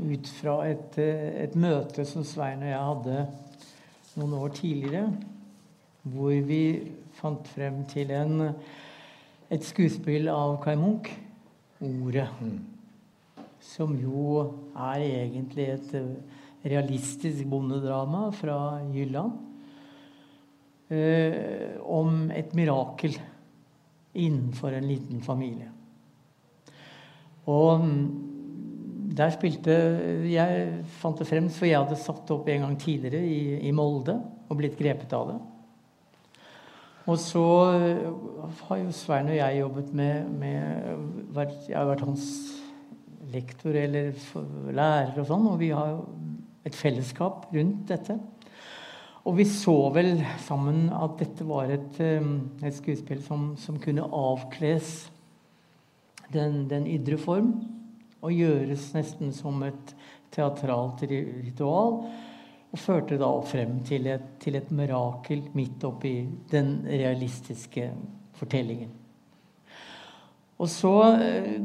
[0.00, 3.24] ut fra et, et møte som Svein og jeg hadde
[4.20, 5.08] noen år tidligere,
[6.04, 6.62] hvor vi
[7.18, 8.52] fant frem til en,
[9.52, 11.10] et skuespill av Kai Munch
[11.80, 12.28] ordet.
[13.60, 14.40] Som jo
[14.76, 19.36] er egentlig et eh, realistisk bondedrama fra Jylland.
[20.90, 23.14] Eh, om et mirakel
[24.18, 25.68] innenfor en liten familie.
[27.50, 28.02] Og mm,
[29.14, 29.76] der spilte
[30.30, 30.66] Jeg
[31.00, 34.16] fant det frem, for jeg hadde satt opp en gang tidligere i, i Molde
[34.50, 35.38] og blitt grepet av det.
[37.08, 37.44] Og så
[37.78, 38.08] eh,
[38.66, 42.26] har jo Svein og jeg jobbet med, med Jeg har vært hans
[43.30, 44.12] lektor eller
[44.74, 46.00] lærer og sånn, og vi har
[46.66, 48.18] et fellesskap rundt dette.
[49.28, 52.30] Og vi så vel sammen at dette var et, eh,
[52.64, 55.10] et skuespill som, som, kunne avkles
[56.32, 57.54] den, den ydre form
[58.20, 59.94] og gjøres nesten som et
[60.34, 62.02] teatralt ritual.
[62.70, 66.14] Og førte da frem til et, til et mirakel midt oppi
[66.52, 67.88] den realistiske
[68.38, 68.92] fortellingen.
[70.60, 71.56] Og så eh,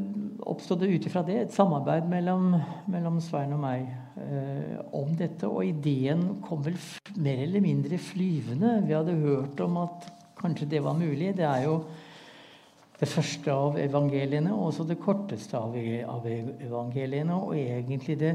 [0.48, 2.54] oppstod det ut ifra det et samarbeid mellom,
[2.88, 3.84] mellom Svein og meg
[4.22, 5.48] eh, om dette.
[5.50, 6.78] Og ideen kom vel
[7.20, 8.78] mer eller mindre flyvende.
[8.88, 10.08] Vi hadde hørt om at
[10.40, 11.34] kanskje det var mulig.
[11.36, 11.80] Det er jo
[12.96, 17.36] det første av evangeliene og også det korteste av, evangeliene.
[17.36, 18.32] Og egentlig det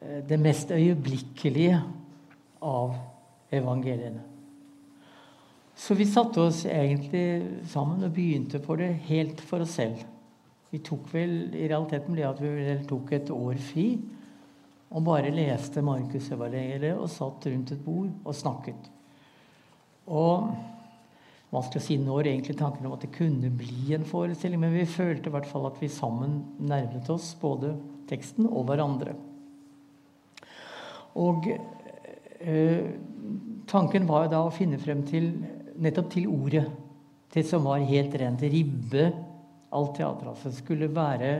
[0.00, 1.80] det mest øyeblikkelige
[2.64, 2.94] av
[3.52, 4.22] evangeliene.
[5.76, 10.00] Så vi satte oss egentlig sammen og begynte på det helt for oss selv.
[10.70, 13.86] Vi tok vel, I realiteten det at vi tok et år fri
[14.90, 18.90] og bare leste Markusevangeliet og satt rundt et bord og snakket.
[20.10, 20.50] Og
[21.50, 24.86] Vanskelig å si når egentlig tanken om at det kunne bli en forestilling, men vi
[24.86, 27.72] følte i hvert fall at vi sammen nærmet oss både
[28.06, 29.16] teksten og hverandre.
[31.18, 32.84] Og eh,
[33.70, 35.32] tanken var jo da å finne frem til
[35.80, 36.66] nettopp til ordet.
[37.30, 39.10] Det som var helt rent ribbe.
[39.70, 41.32] Alt teater altså skulle være,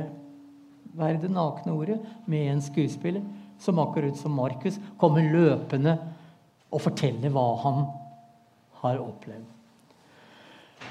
[0.94, 1.98] være det nakne ordet
[2.30, 3.24] med en skuespiller
[3.60, 5.96] som akkurat som Markus kommer løpende
[6.70, 7.82] og forteller hva han
[8.80, 9.48] har opplevd.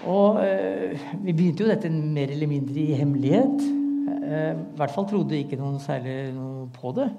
[0.07, 3.63] Og eh, Vi begynte jo dette mer eller mindre i hemmelighet.
[4.19, 7.09] Eh, I hvert fall trodde ikke noen særlig noe på det.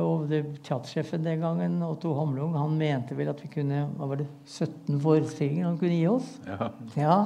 [0.00, 4.22] Og det, teatersjefen den gangen, Otto Hamlung, han mente vel at vi kunne hva var
[4.22, 6.30] det, 17 forestillinger han kunne gi oss.
[6.48, 6.70] Ja.
[6.98, 7.18] ja.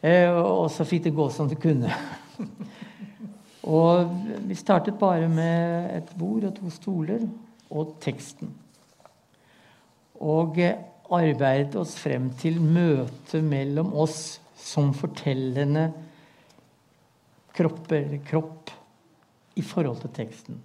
[0.00, 1.92] Eh, og så fikk det gå som det kunne.
[3.76, 4.12] og
[4.48, 7.26] vi startet bare med et bord og to stoler
[7.70, 8.52] og teksten.
[10.20, 10.78] Og eh,
[11.10, 15.88] arbeidet oss frem til møtet mellom oss som fortellende
[17.56, 18.70] kropper, kropp,
[19.58, 20.60] i forhold til teksten.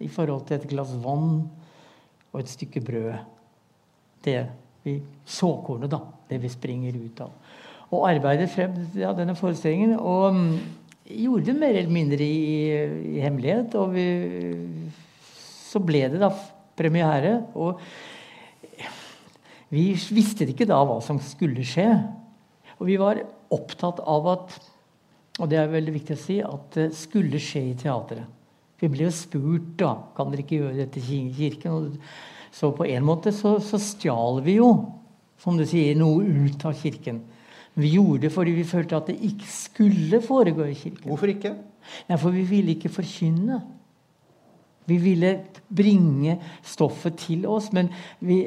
[0.00, 1.44] I forhold til et glass vann
[2.30, 3.14] og et stykke brød.
[4.24, 4.40] Det
[4.84, 6.00] vi Såkornet, da.
[6.30, 7.32] Det vi springer ut av.
[7.90, 9.96] Og arbeidet frem ja, denne forestillingen.
[9.98, 10.54] Og um,
[11.04, 12.70] gjorde det mer eller mindre i,
[13.16, 13.74] i hemmelighet.
[13.76, 14.06] Og vi,
[15.70, 16.30] så ble det da
[16.78, 17.36] premiere.
[17.58, 17.82] Og
[19.70, 21.90] vi visste ikke da hva som skulle skje.
[22.78, 23.20] Og vi var
[23.52, 24.60] opptatt av at
[25.40, 28.39] og det er veldig viktig å si at det skulle skje i teatret.
[28.80, 31.90] Vi ble jo spurt da, kan dere ikke gjøre dette i kirken.
[32.54, 34.70] Så på en måte så, så stjal vi jo,
[35.40, 37.20] som du sier, noe ut av kirken.
[37.80, 41.06] Vi gjorde det fordi vi følte at det ikke skulle foregå i kirken.
[41.08, 41.54] Hvorfor ikke?
[42.08, 43.60] Nei, For vi ville ikke forkynne.
[44.90, 45.36] Vi ville
[45.68, 47.70] bringe stoffet til oss.
[47.72, 48.42] Men vi,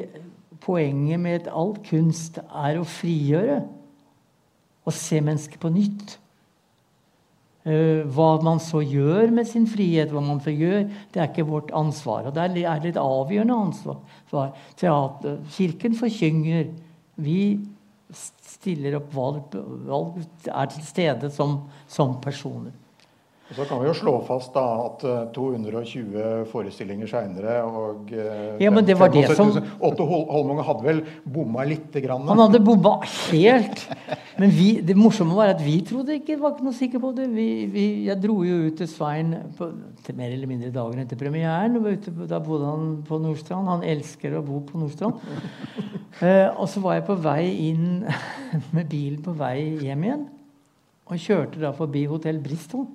[0.60, 3.62] poenget med all kunst er å frigjøre.
[4.84, 6.18] Og se mennesket på nytt.
[7.64, 10.82] Uh, hva man så gjør med sin frihet, hva man får gjøre,
[11.14, 12.28] det er ikke vårt ansvar.
[12.28, 14.02] Og det er litt avgjørende ansvar.
[14.76, 16.68] Teater, kirken forkynger.
[17.24, 17.40] Vi
[18.14, 19.56] stiller opp valg,
[19.88, 22.74] valg er til stede som, som personer.
[23.44, 25.02] Og så kan vi jo slå fast da at
[25.36, 29.50] 220 eh, forestillinger seinere og eh, ja, men det var 75, det som...
[29.84, 32.24] Otto Holmunge hadde vel bomma lite grann?
[32.30, 33.84] Han hadde bomma helt.
[34.40, 37.28] Men vi, det morsomme var at vi trodde ikke var ikke noe sikre på det.
[37.36, 39.68] Vi, vi, jeg dro jo ut til Svein på,
[40.08, 41.76] til mer eller mindre dagen etter premieren.
[41.82, 43.70] Og ute, da bodde han på Nordstrand.
[43.70, 45.20] Han elsker å bo på Nordstrand.
[46.24, 47.86] eh, og så var jeg på vei inn
[48.74, 50.28] med bilen på vei hjem igjen.
[51.12, 52.88] Og kjørte da forbi Hotell Bristol.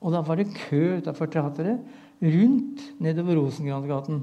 [0.00, 1.80] Og da var det kø utafor teatret,
[2.20, 4.22] rundt nedover Rosengrandgaten.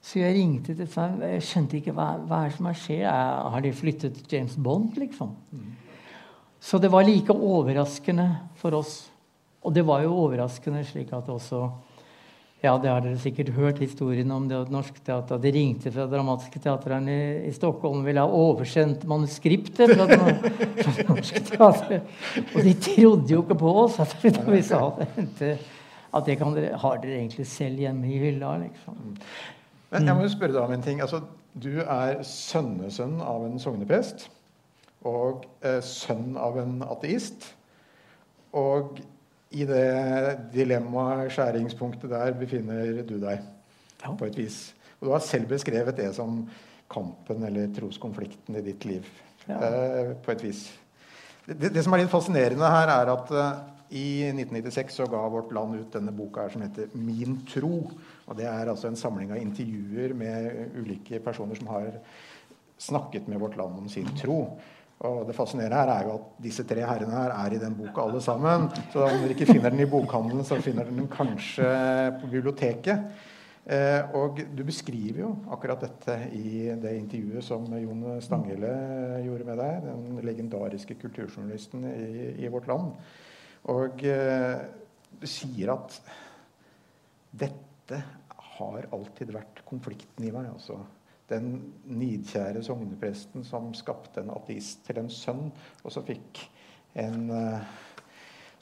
[0.00, 1.20] Så jeg ringte til Svein.
[1.20, 3.04] Jeg skjønte ikke hva, hva er som skjer.
[3.52, 5.34] Har de flyttet James Bond, liksom?
[5.52, 5.74] Mm.
[6.60, 8.28] Så det var like overraskende
[8.60, 9.10] for oss.
[9.60, 11.66] Og det var jo overraskende slik at også
[12.60, 16.04] ja, det har dere sikkert hørt historien om det at Norsk Teater De ringte fra
[16.10, 20.06] Dramatiske Teateren i, i Stockholm og ville ha oversendt manuskriptet fra,
[20.84, 22.02] fra Norsk Teater.
[22.42, 25.54] Og de trodde jo ikke på oss at vi sa det.
[26.10, 28.56] At det dere, har dere egentlig selv hjemme i hylla.
[28.64, 28.98] liksom.
[29.90, 31.00] Men jeg må jo spørre deg om en ting.
[31.00, 31.22] Altså,
[31.54, 34.28] du er sønnesønn av en sogneprest.
[35.08, 37.54] Og eh, sønn av en ateist.
[38.52, 39.00] Og
[39.50, 39.86] i det
[40.54, 44.12] dilemmaet, skjæringspunktet der, befinner du deg ja.
[44.12, 44.60] på et vis.
[45.00, 46.44] Og du har selv beskrevet det som
[46.90, 49.08] kampen eller troskonflikten i ditt liv.
[49.48, 49.58] Ja.
[49.58, 50.64] Eh, på et vis.
[51.46, 53.60] Det, det, som er litt fascinerende her, er at eh,
[53.90, 57.90] i 1996 så ga Vårt Land ut denne boka her som heter 'Min tro'.
[58.26, 61.98] og Det er altså en samling av intervjuer med ulike personer som har
[62.78, 64.60] snakket med Vårt Land om sin tro.
[65.08, 68.02] Og det fascinerende her er jo at disse tre herrene her er i den boka
[68.04, 68.66] alle sammen.
[68.92, 71.70] Så om dere ikke finner den i bokhandelen, så finner dere den kanskje
[72.20, 73.06] på biblioteket.
[73.70, 78.74] Eh, og du beskriver jo akkurat dette i det intervjuet som Jon Stanghelle
[79.24, 79.88] gjorde med deg.
[79.88, 82.92] Den legendariske kulturjournalisten i, i Vårt Land.
[83.72, 84.60] Og eh,
[85.20, 85.96] du sier at
[87.40, 88.04] dette
[88.60, 90.52] har alltid vært konflikten i meg.
[90.52, 90.76] altså
[91.30, 91.50] den
[91.86, 95.46] nidkjære sognepresten som skapte en ateist til en sønn,
[95.84, 96.42] og så fikk
[96.98, 97.60] en uh,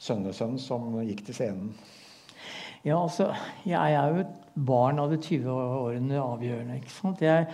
[0.01, 1.73] sønnesønn som gikk til scenen.
[2.85, 3.33] Ja, altså,
[3.65, 6.79] Jeg er jo et barn av de 20 årene avgjørende.
[6.79, 7.21] ikke sant?
[7.21, 7.47] Jeg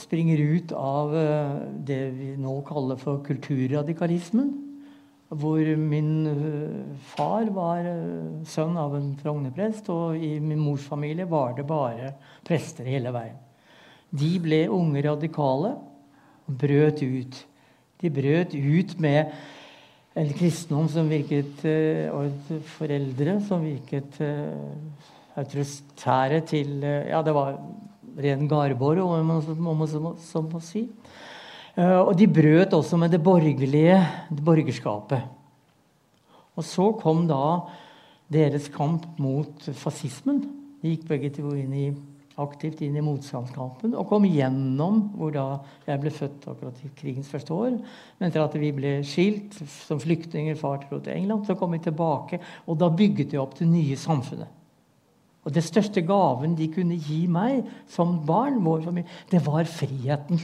[0.00, 4.52] springer ut av uh, det vi nå kaller for kulturradikalismen.
[5.34, 7.88] Hvor min uh, far var
[8.48, 12.14] sønn av en frognerprest, og i min mors familie var det bare
[12.46, 13.43] prester hele veien.
[14.14, 15.74] De ble unge radikale
[16.44, 17.40] og brøt ut.
[18.00, 19.32] De brøt ut med
[20.14, 21.64] en kristendom som virket
[22.14, 24.52] og Og foreldre som virket eh,
[25.40, 27.56] autoritære til eh, Ja, det var
[28.14, 30.84] ren Garborg, om man så må si.
[31.74, 33.96] Og de brøt også med det borgerlige
[34.30, 35.24] det borgerskapet.
[36.54, 37.64] Og så kom da
[38.30, 40.38] deres kamp mot fascismen.
[40.78, 41.88] De gikk begge to inn i
[42.42, 45.44] aktivt inn i motstandskampen og kom gjennom hvor da
[45.86, 47.76] jeg ble født akkurat i krigens første år.
[48.18, 49.54] Men etter at vi ble skilt
[49.86, 52.40] som flyktninger, far dro til England, så kom vi tilbake.
[52.66, 54.50] Og da bygget vi opp det nye samfunnet.
[55.44, 60.40] Og det største gaven de kunne gi meg som barn, vår familie, det var friheten.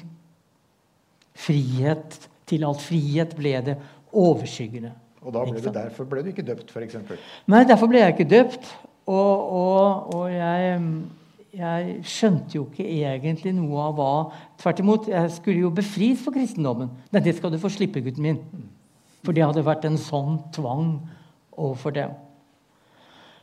[1.40, 2.18] Frihet
[2.50, 2.82] til alt.
[2.84, 3.78] Frihet ble det
[4.12, 4.92] overskyggende.
[5.20, 7.00] Og da ble du, derfor ble du ikke døpt, f.eks.?
[7.50, 8.68] Nei, derfor ble jeg ikke døpt.
[9.10, 10.76] Og, og, og jeg
[11.50, 14.10] jeg skjønte jo ikke egentlig noe av hva
[14.60, 16.90] Tvert imot, jeg skulle jo befris for kristendommen.
[17.10, 18.40] Nei, det skal du få slippe, gutten min.
[19.24, 20.98] For det hadde vært en sånn tvang
[21.56, 22.12] overfor dem.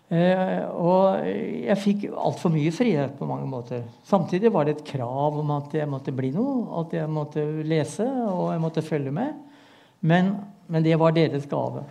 [0.08, 3.82] Eh, og jeg fikk altfor mye frihet på mange måter.
[4.08, 8.06] Samtidig var det et krav om at jeg måtte bli noe, at jeg måtte lese
[8.06, 9.34] og jeg måtte følge med.
[10.08, 10.36] Men,
[10.72, 11.84] men det var deres gave.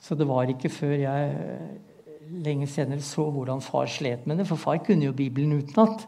[0.00, 1.50] Så det var ikke før jeg
[2.44, 4.48] lenge senere så hvordan far slet med det.
[4.48, 6.06] For far kunne jo Bibelen utenat.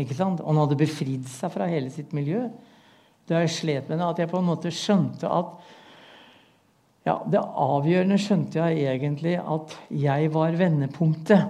[0.00, 0.42] Ikke sant?
[0.44, 2.46] Han hadde befridd seg fra hele sitt miljø.
[3.28, 5.54] Da jeg slet med det, at jeg på en måte skjønte at
[7.02, 11.48] ja, Det avgjørende skjønte jeg egentlig at jeg var vendepunktet.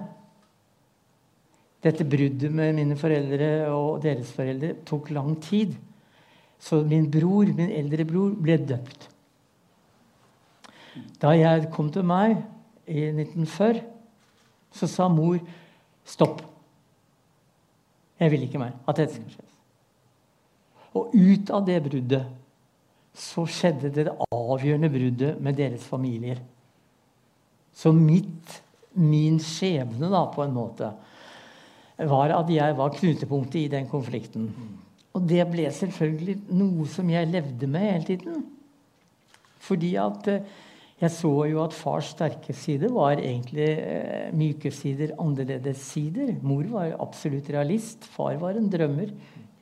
[1.84, 5.74] Dette bruddet med mine foreldre og deres foreldre tok lang tid.
[6.56, 9.08] Så min bror, min eldre bror ble døpt.
[11.20, 12.38] Da jeg kom til meg
[12.86, 13.82] i 1940,
[14.72, 15.38] så sa mor
[16.08, 16.42] stopp.
[18.20, 19.48] Jeg vil ikke mer at dette skal skje.
[20.98, 22.26] Og ut av det bruddet
[23.16, 26.40] så skjedde det det avgjørende bruddet med deres familier.
[27.72, 28.60] Så mitt,
[28.96, 30.90] min skjebne, da, på en måte,
[32.08, 34.48] var at jeg var knutepunktet i den konflikten.
[35.12, 38.44] Og det ble selvfølgelig noe som jeg levde med hele tiden.
[39.62, 40.46] Fordi at eh,
[41.02, 46.36] jeg så jo at fars sterke side var egentlig eh, myke sider, annerledes sider.
[46.46, 48.06] Mor var absolutt realist.
[48.14, 49.10] Far var en drømmer.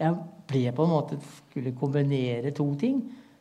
[0.01, 0.19] Jeg
[0.51, 3.01] ble på en måte skulle kombinere to ting.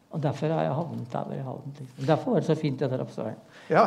[0.10, 1.84] Og derfor har jeg havnet der hvor jeg havnet.
[1.84, 2.08] Liksom.
[2.08, 3.36] Derfor var det så fint dette oppe.
[3.70, 3.86] Ja,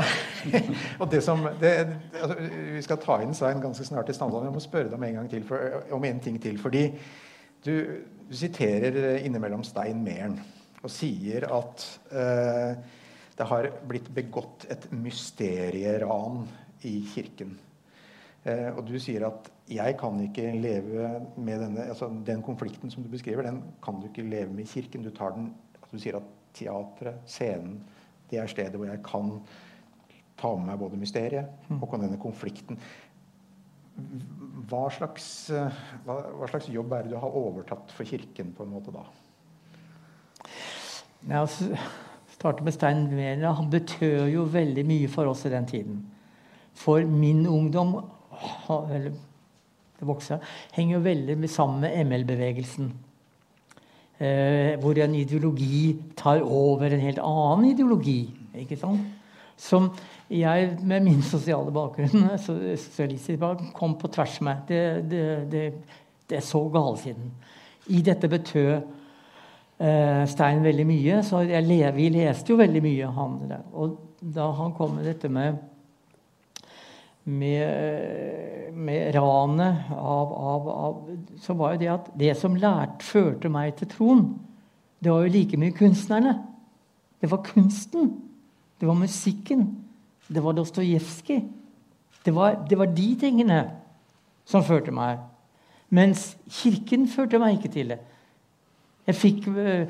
[1.01, 1.73] og det som, det,
[2.21, 2.37] altså,
[2.77, 4.53] Vi skal ta inn Svein ganske snart i standarden.
[4.53, 6.61] Jeg må spørre deg om en, gang til for, om en ting til.
[6.61, 6.91] fordi
[7.65, 7.75] du,
[8.29, 10.37] du siterer innimellom Stein Mehren
[10.83, 13.01] og sier at eh,
[13.37, 16.45] det har blitt begått et mysterieran
[16.89, 17.57] i Kirken.
[18.45, 23.03] Eh, og du sier at 'jeg kan ikke leve med denne altså Den konflikten som
[23.03, 25.03] du beskriver, den kan du ikke leve med i Kirken.
[25.03, 25.55] Du tar den
[25.93, 27.81] du sier at teatret, scenen,
[28.31, 29.35] det er stedet hvor jeg kan
[30.41, 31.83] ta med meg både mysteriet mm.
[31.83, 32.79] og denne konflikten.
[34.71, 35.27] Hva slags,
[36.07, 39.05] hva, hva slags, jobb er det du har overtatt for Kirken på en måte da?
[41.29, 41.77] Ja, altså,
[42.43, 43.55] starte med Stein Mæhler.
[43.55, 46.03] Han betød jo veldig mye for oss i den tiden.
[46.75, 48.01] For min ungdom
[48.69, 49.13] eller
[50.03, 50.43] det vokser,
[50.75, 52.89] henger jo veldig sammen med ML-bevegelsen
[54.23, 58.31] eh, hvor en ideologi tar over en helt annen ideologi.
[58.55, 59.01] ikke sant?
[59.57, 59.91] Som
[60.31, 64.65] jeg med min sosiale bakgrunn sosialistisk bakgrunn, kom på tvers med.
[64.69, 65.65] Det, det, det,
[66.31, 67.31] det er så galesiden.
[67.87, 68.81] I dette betød
[70.31, 71.21] Stein veldig mye.
[71.27, 73.13] Så jeg, vi leste jo veldig mye.
[73.17, 73.39] Han,
[73.73, 75.59] og da han kom med dette med
[77.25, 83.51] med, med ranet av, av, av, Så var jo det at det som lærte, førte
[83.53, 84.25] meg til troen,
[85.03, 86.37] det var jo like mye kunstnerne.
[87.23, 88.13] Det var kunsten.
[88.79, 89.67] Det var musikken.
[90.29, 91.43] Det var Dostojevskij.
[92.25, 92.33] Det,
[92.71, 93.65] det, var de tingene
[94.47, 95.19] som førte meg.
[95.91, 97.99] Mens Kirken førte meg ikke til det.
[99.07, 99.87] Jeg fikk uh,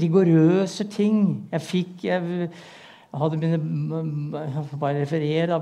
[0.00, 1.48] rigorøse ting.
[1.52, 2.46] Jeg fikk jeg,
[3.10, 3.58] jeg hadde mine
[4.80, 5.58] bare referere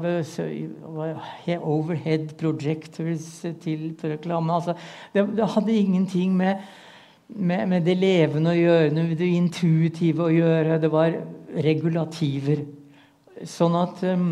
[1.58, 3.26] overhead projectors
[3.62, 4.54] til reklame.
[4.54, 4.76] Altså,
[5.14, 6.54] det, det, hadde ingenting med,
[7.28, 10.78] med, med, det levende å gjøre, det intuitive å gjøre.
[10.78, 11.18] Det var
[11.64, 12.62] regulativer.
[13.48, 14.30] Sånn at, um,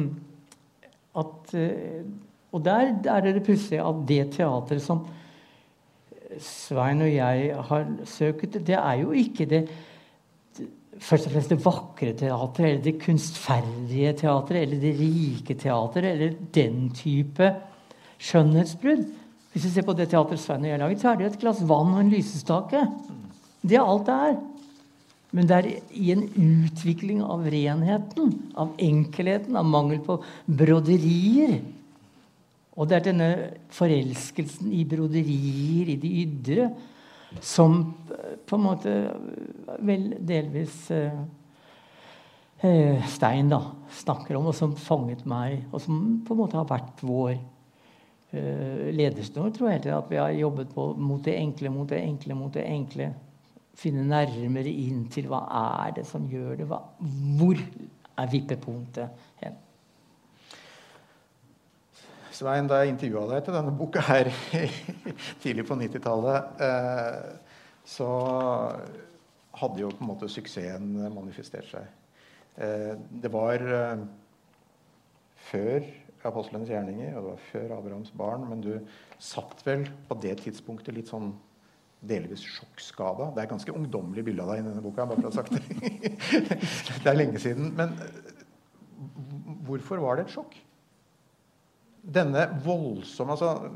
[1.18, 2.06] at uh,
[2.54, 5.02] Og der, der er det plutselig at det teatret som
[6.42, 9.62] Svein og jeg har søkt, det er jo ikke det
[11.02, 16.34] først og fremst det vakre teatret, eller det kunstferdige teatret, eller det rike teatret, eller
[16.54, 17.50] den type
[18.18, 19.04] skjønnhetsbrudd.
[19.52, 21.40] Hvis du ser på det teatret Svein og jeg har laget, så er det et
[21.40, 22.82] glass vann og en lysestake.
[23.62, 24.36] Det er alt det er.
[25.36, 31.58] Men det er i en utvikling av renheten, av enkelheten, av mangel på broderier.
[32.76, 33.30] Og det er denne
[33.72, 36.68] forelskelsen i broderier, i det ydre,
[37.40, 37.78] som
[38.12, 38.92] eh, på en måte
[39.84, 41.16] vel delvis eh,
[42.60, 43.60] eh, Stein da,
[44.02, 48.88] snakker om, og som fanget meg, og som på en måte har vært vår eh,
[48.96, 49.86] ledesnor, tror jeg.
[49.96, 53.12] At vi har jobbet på, mot det enkle, mot det enkle, mot det enkle.
[53.76, 55.42] Finne nærmere inn til hva
[55.84, 56.68] er det som gjør det.
[56.70, 56.80] Hva,
[57.40, 57.60] hvor
[58.16, 59.62] er vippepunktet hen?
[62.36, 64.28] Svein, da jeg intervjua deg til denne boka her
[65.42, 67.54] tidlig på 90-tallet, eh,
[67.88, 68.08] så
[69.56, 71.86] hadde jo på en måte suksessen manifestert seg.
[72.60, 74.04] Eh, det var eh,
[75.48, 75.88] før
[76.28, 78.44] apostlenes gjerninger, og det var før Abrahams barn.
[78.50, 78.72] Men du
[79.22, 81.32] satt vel på det tidspunktet litt sånn
[82.06, 83.30] delvis sjokkskada.
[83.32, 85.08] Det er et ganske ungdommelig bilde av deg i denne boka.
[85.08, 87.72] bare for å ha sagt Det Det er lenge siden.
[87.78, 87.96] Men
[89.64, 90.58] hvorfor var det et sjokk?
[92.06, 93.70] Denne voldsomme altså,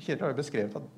[0.00, 0.88] Kjetil har jo beskrevet at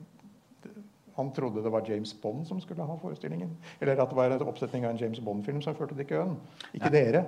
[1.18, 3.50] han trodde det var James Bond som skulle ha forestillingen.
[3.80, 6.38] Eller at det var en oppsetning av en James Bond-film som førte til køen.
[6.72, 6.94] Ikke Nei.
[6.94, 7.24] dere.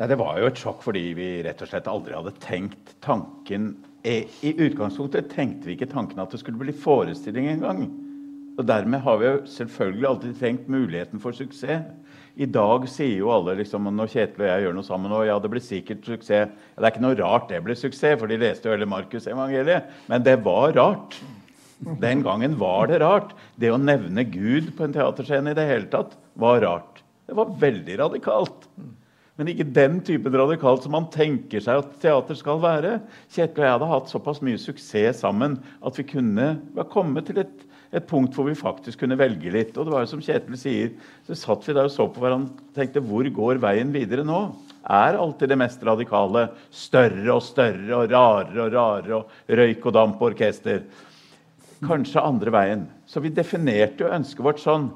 [0.00, 3.74] Nei, Det var jo et sjokk fordi vi rett og slett aldri hadde tenkt tanken
[4.08, 7.84] I utgangspunktet tenkte vi ikke tanken at det skulle bli forestilling engang.
[8.56, 11.84] Og dermed har vi jo selvfølgelig alltid tenkt muligheten for suksess.
[12.36, 15.38] I dag sier jo alle liksom, når Kjetil og jeg gjør noe sammen og ja,
[15.42, 16.52] det blir sikkert suksess.
[16.54, 19.90] Det er ikke noe rart det blir suksess, for de leste jo hele Markusevangeliet.
[20.10, 21.18] Men det var rart.
[21.80, 23.34] Den gangen var det rart.
[23.60, 27.02] Det å nevne Gud på en teaterscene i det hele tatt var rart.
[27.26, 28.66] Det var veldig radikalt.
[29.40, 32.98] Men ikke den typen radikalt som man tenker seg at teater skal være.
[33.32, 36.50] Kjetil og jeg hadde hatt såpass mye suksess sammen at vi kunne
[36.92, 39.76] komme til et, et, punkt hvor vi faktisk kunne velge litt.
[39.76, 40.90] Og det var jo som Kjetil sier,
[41.26, 44.40] så satt vi der og så på hverandre og tenkte hvor går veien videre nå?
[44.80, 49.96] Er alltid det mest radikale større og større og rarere og rarere og røyk og
[49.96, 50.84] damp og orkester?
[51.84, 52.84] Kanskje andre veien.
[53.08, 54.90] Så vi definerte jo ønsket vårt sånn.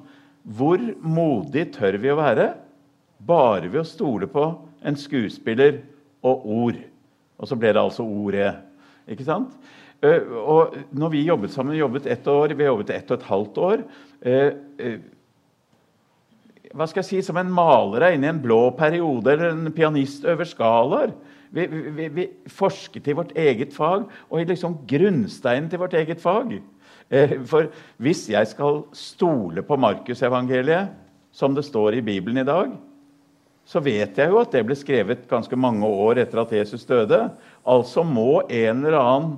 [0.44, 2.52] Hvor modig tør vi å være?
[3.26, 4.44] bare ved å stole på
[4.84, 5.80] en skuespiller
[6.24, 6.80] og ord.
[7.40, 8.52] Og så ble det altså ordet.
[9.10, 9.52] Ikke sant?
[10.02, 13.84] Og når vi jobbet sammen, jobbet ett år, vi jobbet ett og et halvt år
[16.74, 19.72] Hva skal jeg si Som en maler er inne i en blå periode, eller en
[19.72, 21.14] pianist over skalaer.
[21.54, 26.20] Vi, vi, vi, forsket i vårt eget fag og i liksom grunnsteinen til vårt eget
[26.20, 26.56] fag.
[27.46, 27.68] For
[28.02, 30.90] hvis jeg skal stole på Markusevangeliet,
[31.34, 32.74] som det står i Bibelen i dag,
[33.64, 37.20] så vet jeg jo at det ble skrevet ganske mange år etter at Jesus døde.
[37.64, 39.36] Altså må en eller annen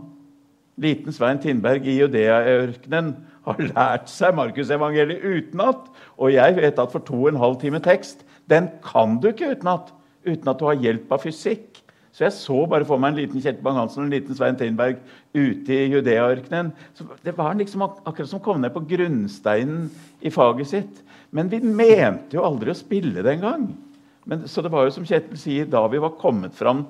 [0.81, 3.15] liten Svein Tindberg i Judea-ørkenen
[3.47, 5.89] har lært seg Markusevangeliet utenat.
[6.21, 9.55] Og jeg vet at for to og en halv time tekst, den kan du ikke
[9.57, 9.93] utenat
[10.27, 11.83] uten at du har hjelp av fysikk.
[12.17, 15.03] Så jeg så bare for meg en liten Kjetil Bang-Hansen og en liten Svein Tindberg
[15.37, 16.71] ute i Judea-ørkenen.
[17.25, 19.91] Det var liksom ak akkurat som å komme ned på grunnsteinen
[20.25, 21.03] i faget sitt.
[21.37, 23.69] Men vi mente jo aldri å spille det engang.
[24.49, 26.87] Så det var jo som Kjetil sier, da vi var kommet fram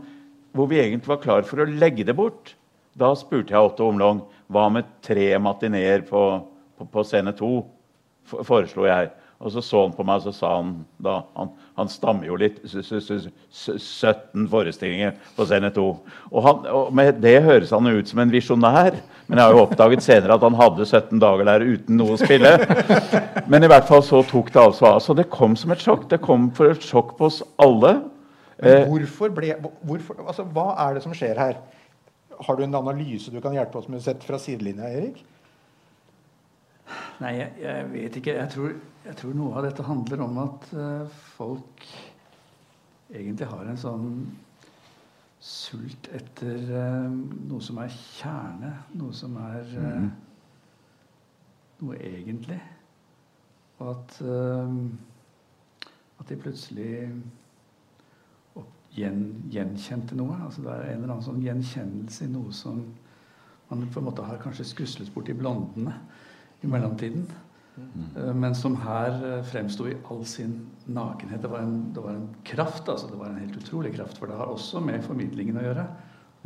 [0.57, 2.55] hvor vi egentlig var klar for å legge det bort,
[2.97, 4.23] da spurte jeg Otto Omlong
[4.53, 6.23] hva med tre matineer på,
[6.79, 7.61] på, på scene to.
[8.27, 9.11] foreslo jeg.
[9.37, 10.71] Og så så han på meg, og så sa han
[11.03, 12.63] da Han, han stammer jo litt.
[12.65, 15.85] 17 forestillinger på scene 2.
[16.31, 18.97] Og, han, og med det høres han ut som en visjonær.
[19.27, 22.21] Men jeg har jo oppdaget senere at han hadde 17 dager der uten noe å
[22.23, 22.55] spille.
[23.51, 25.01] Men i hvert fall så tok det altså av.
[25.05, 26.09] Så det kom som et sjokk.
[26.09, 27.99] Det kom for et sjokk på oss alle.
[28.57, 29.53] Men eh, hvorfor ble,
[29.85, 31.61] hvorfor, altså, hva er det som skjer her?
[32.45, 35.23] Har du en analyse du kan hjelpe oss med sett fra sidelinja, Erik?
[37.23, 38.35] Nei, jeg, jeg, vet ikke.
[38.37, 38.75] Jeg tror,
[39.07, 41.87] jeg tror, noe av dette handler om at uh, folk
[43.15, 44.11] egentlig har en sånn
[45.47, 50.11] sult etter uh, noe som er kjerne, noe som er uh, mm.
[51.85, 52.61] noe egentlig.
[53.77, 54.15] Og at,
[56.17, 56.93] at de plutselig
[58.97, 60.37] gjen, gjenkjente noe.
[60.47, 62.81] Altså det er en eller annen sånn gjenkjennelse i noe som
[63.69, 65.95] man på en måte har kanskje skuslet bort i blondene
[66.63, 67.27] i mellomtiden.
[67.77, 68.39] Mm.
[68.41, 70.55] Men som her eh, fremsto i all sin
[70.87, 71.43] nakenhet.
[71.43, 73.11] Det var, en, det var en kraft, altså.
[73.11, 74.19] Det var en helt utrolig kraft.
[74.19, 75.87] For det har også med formidlingen å gjøre.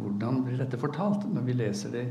[0.01, 1.29] Hvordan blir dette fortalt?
[1.31, 2.05] Når vi leser det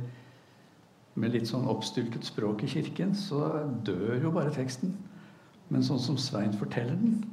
[1.20, 4.94] med litt sånn oppstyltet språk i kirken, så dør jo bare teksten.
[5.70, 7.24] Men sånn som Svein forteller den,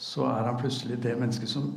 [0.00, 1.70] så er han plutselig det mennesket som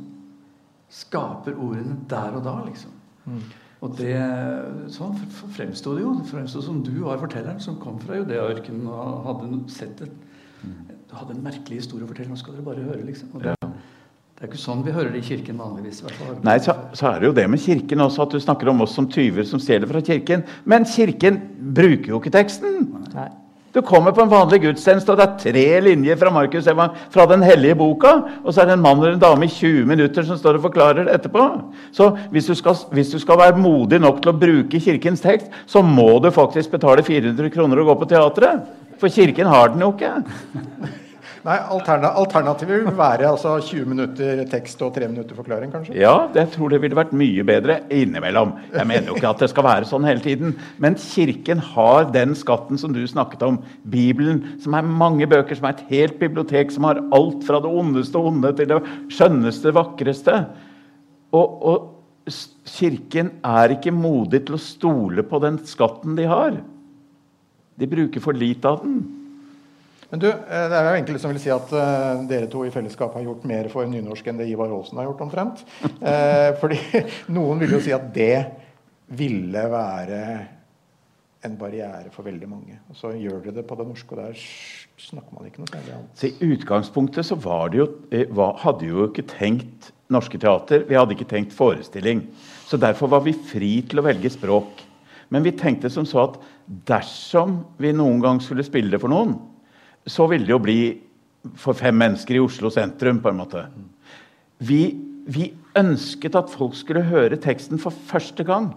[0.88, 2.94] skaper ordene der og da, liksom.
[3.28, 3.42] Mm.
[3.78, 4.14] Og det,
[4.90, 5.14] sånn
[5.54, 6.14] fremsto det jo.
[6.18, 10.24] Det fremsto som du var fortelleren som kom fra Judea-ørkenen og hadde sett et,
[11.08, 12.32] du hadde en merkelig historie å fortelle.
[12.32, 13.30] Nå skal dere bare høre, liksom.
[13.38, 13.68] Det, ja.
[13.68, 16.02] det, er ikke sånn vi hører det i kirken vanligvis.
[16.44, 18.96] Nei, så, så, er det jo det med kirken også, at du snakker om oss
[18.98, 20.42] som tyver som stjeler fra kirken.
[20.68, 21.38] Men kirken
[21.78, 22.90] bruker jo ikke teksten.
[23.14, 23.30] Nei.
[23.72, 26.68] Du kommer på en vanlig gudstjeneste, og det er tre linjer fra Markus
[27.12, 29.84] fra den hellige boka, og så er det en mann eller en dame i 20
[29.90, 31.44] minutter som står og forklarer det etterpå.
[31.92, 35.52] Så hvis du, skal, hvis du skal være modig nok til å bruke Kirkens tekst,
[35.68, 38.64] så må du faktisk betale 400 kroner og gå på teatret.
[38.98, 40.14] For Kirken har den jo ikke.
[41.48, 45.94] Nei, Alternativet vil være altså 20 minutter tekst og 3 minutter forklaring, kanskje?
[45.96, 48.52] Ja, jeg tror det ville vært mye bedre innimellom.
[48.74, 50.52] Jeg mener jo ikke at det skal være sånn hele tiden.
[50.76, 53.62] Men Kirken har den skatten som du snakket om.
[53.88, 57.72] Bibelen, som er mange bøker, som er et helt bibliotek, som har alt fra det
[57.80, 58.82] ondeste onde til det
[59.16, 60.42] skjønneste, vakreste.
[61.32, 61.94] Og, og,
[62.68, 66.58] Kirken er ikke modig til å stole på den skatten de har.
[67.80, 68.98] De bruker for lite av den.
[70.08, 72.72] Men du, eh, det er jo enkelte som vil si at uh, dere to i
[72.72, 75.64] fellesskap har gjort mer for nynorsk enn det Ivar Aasen har gjort, omtrent.
[76.00, 76.80] Uh, fordi
[77.36, 78.38] noen vil jo si at det
[79.18, 80.22] ville være
[81.46, 82.78] en barriere for veldig mange.
[82.90, 84.40] Og så gjør dere det på det norske, og der
[84.98, 86.24] snakker man ikke noe særlig annet.
[86.24, 87.86] I utgangspunktet så var det jo,
[88.34, 90.82] var, hadde jo ikke tenkt Norske Teater.
[90.88, 92.24] Vi hadde ikke tenkt forestilling.
[92.66, 94.82] Så derfor var vi fri til å velge språk.
[95.28, 96.40] Men vi tenkte som så at
[96.88, 99.36] dersom vi noen gang skulle spille det for noen,
[100.06, 100.80] så ville det jo bli
[101.58, 103.20] for fem mennesker i Oslo sentrum.
[103.22, 103.64] på en måte.
[104.58, 104.96] Vi,
[105.26, 108.72] vi ønsket at folk skulle høre teksten for første gang.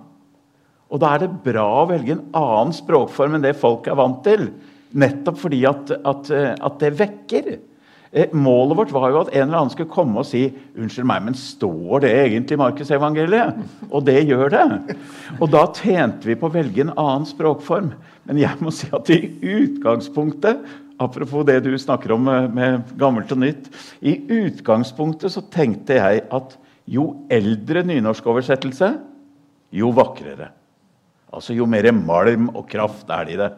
[0.92, 4.22] Og da er det bra å velge en annen språkform enn det folk er vant
[4.26, 4.50] til.
[4.92, 7.52] Nettopp fordi at, at, eh, at det vekker.
[8.12, 11.24] Eh, Målet vårt var jo at en eller annen skulle komme og si Unnskyld meg,
[11.24, 13.62] men står det egentlig i Markusevangeliet?
[13.88, 14.98] Og det gjør det.
[15.40, 17.94] Og da tjente vi på å velge en annen språkform.
[18.28, 20.60] Men jeg må si at i utgangspunktet
[21.02, 23.70] Apropos det du snakker om med, med gammelt og nytt.
[24.06, 26.58] I utgangspunktet så tenkte jeg at
[26.92, 28.92] jo eldre nynorskoversettelse,
[29.72, 30.52] jo vakrere.
[31.32, 33.52] Altså Jo mer malm og kraft er det i det.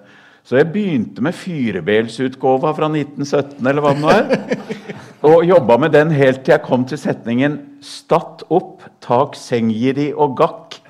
[0.44, 4.34] Så jeg begynte med Fyrebelsutgåva fra 1917, eller hva det nå er.
[5.30, 10.36] Og jobba med den helt til jeg kom til setningen 'Statt opp, tak sengjiri og
[10.40, 10.82] gakk'.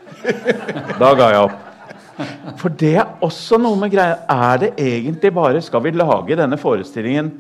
[0.98, 1.73] Da ga jeg opp.
[2.62, 4.20] For det er også noe med greia.
[4.30, 7.32] Er det egentlig bare Skal vi lage denne forestillingen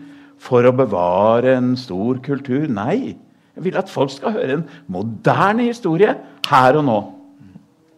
[0.42, 2.66] for å bevare en stor kultur?
[2.68, 3.16] Nei.
[3.54, 6.16] Jeg vil at folk skal høre en moderne historie
[6.50, 6.98] her og nå.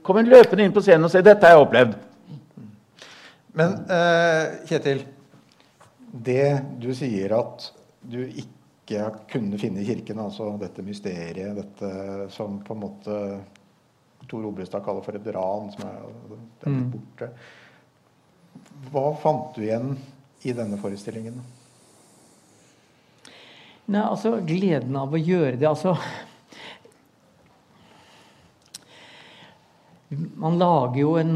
[0.05, 1.95] Kom en løpende inn på scenen og si 'dette har jeg opplevd'.
[3.55, 5.05] Men uh, Kjetil,
[6.11, 7.69] det du sier at
[8.03, 13.21] du ikke kunne finne i kirken, altså dette mysteriet, dette som på en måte
[14.29, 17.29] Tor Obrestad kaller for et ran, som er, er blitt borte.
[18.91, 19.95] Hva fant du igjen
[20.45, 21.37] i denne forestillingen?
[23.85, 25.91] Nei, altså gleden av å gjøre det Altså
[30.41, 31.35] Man lager jo en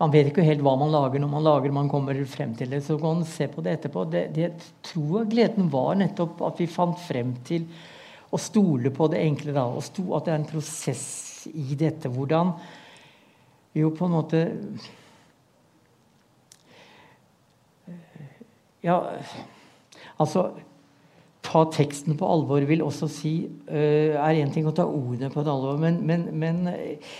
[0.00, 2.84] Man vet ikke helt hva man lager når man lager man kommer frem til det.
[2.86, 4.04] Så kan man se på det etterpå.
[4.10, 4.52] Det, det
[4.86, 7.64] tror jeg gleden var nettopp at vi fant frem til
[8.30, 9.56] å stole på det enkle.
[9.56, 12.10] da, At det er en prosess i dette.
[12.10, 12.54] Hvordan
[13.78, 14.46] jo på en måte
[18.78, 18.94] Ja,
[20.22, 20.52] altså
[21.48, 25.42] ta teksten på alvor vil også si uh, er én ting å ta ordene på
[25.42, 27.16] et alvor, men, men, men uh,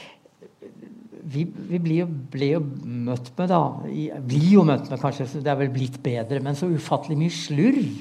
[1.28, 5.26] vi, vi blir, jo, ble jo møtt med, da i, Blir jo møtt med, kanskje,
[5.42, 7.98] det er vel blitt bedre, men så ufattelig mye slurv.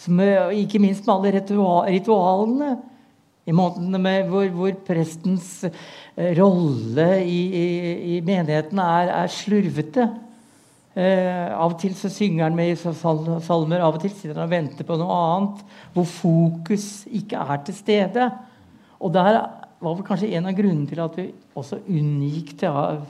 [0.00, 2.72] Som, uh, ikke minst med alle ritual, ritualene.
[3.44, 5.64] I måten med hvor, hvor prestens
[6.38, 7.64] rolle i, i,
[8.14, 10.06] i menigheten er, er slurvete.
[10.94, 14.46] Eh, av og til så synger han med i salmer, av og til sitter han
[14.46, 15.62] og venter på noe annet.
[15.96, 18.30] Hvor fokus ikke er til stede.
[19.02, 19.40] Og der
[19.84, 21.28] var vel kanskje en av grunnene til at vi
[21.58, 23.02] også unngikk til,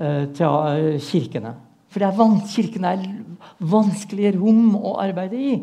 [0.00, 1.54] eh, kirkene.
[1.88, 2.16] For det er
[2.50, 3.06] kirkene er
[3.60, 5.62] vanskelige rom å arbeide i.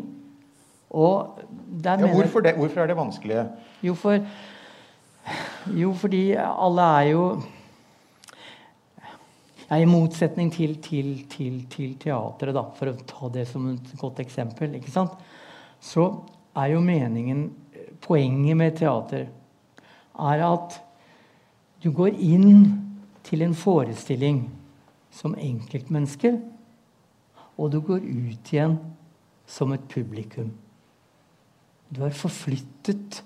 [0.90, 1.42] Og
[1.82, 3.48] der Ja, mener- hvorfor, det, hvorfor er det vanskelig?
[3.86, 4.20] Jo, for,
[5.76, 7.26] jo, fordi alle er jo
[9.66, 13.94] ja, I motsetning til, til, til, til teatret, da, for å ta det som et
[13.98, 14.76] godt eksempel,
[15.82, 16.10] så
[16.56, 17.48] er jo meningen
[18.06, 19.24] Poenget med teater
[20.20, 20.76] er at
[21.82, 22.68] du går inn
[23.26, 24.44] til en forestilling
[25.10, 26.36] som enkeltmenneske,
[27.56, 28.76] og du går ut igjen
[29.48, 30.52] som et publikum.
[31.90, 33.22] Du er forflyttet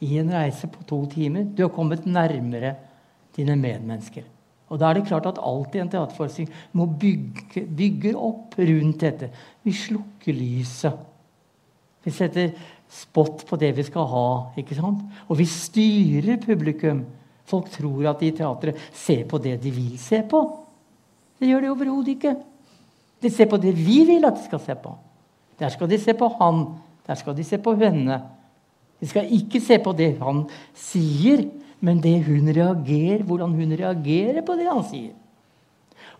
[0.00, 1.44] i en reise på to timer.
[1.44, 2.74] Du har kommet nærmere
[3.36, 4.24] dine medmennesker.
[4.70, 9.30] Og da er det klart at alltid en teaterforestilling må bygge bygger opp rundt dette.
[9.66, 10.94] Vi slukker lyset.
[12.04, 12.52] Vi setter
[12.90, 14.28] spott på det vi skal ha.
[14.58, 15.02] ikke sant?
[15.28, 17.02] Og vi styrer publikum.
[17.50, 20.40] Folk tror at de i teatret ser på det de vil se på.
[21.40, 22.36] Det gjør de overhodet ikke.
[23.20, 24.94] De ser på det vi vil at de skal se på.
[25.60, 26.62] Der skal de se på han.
[27.06, 28.20] Der skal de se på henne.
[29.00, 30.44] De skal ikke se på det han
[30.76, 31.46] sier,
[31.80, 35.12] men det hun reagerer, hvordan hun reagerer på det han sier.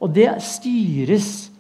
[0.01, 1.51] Og det styres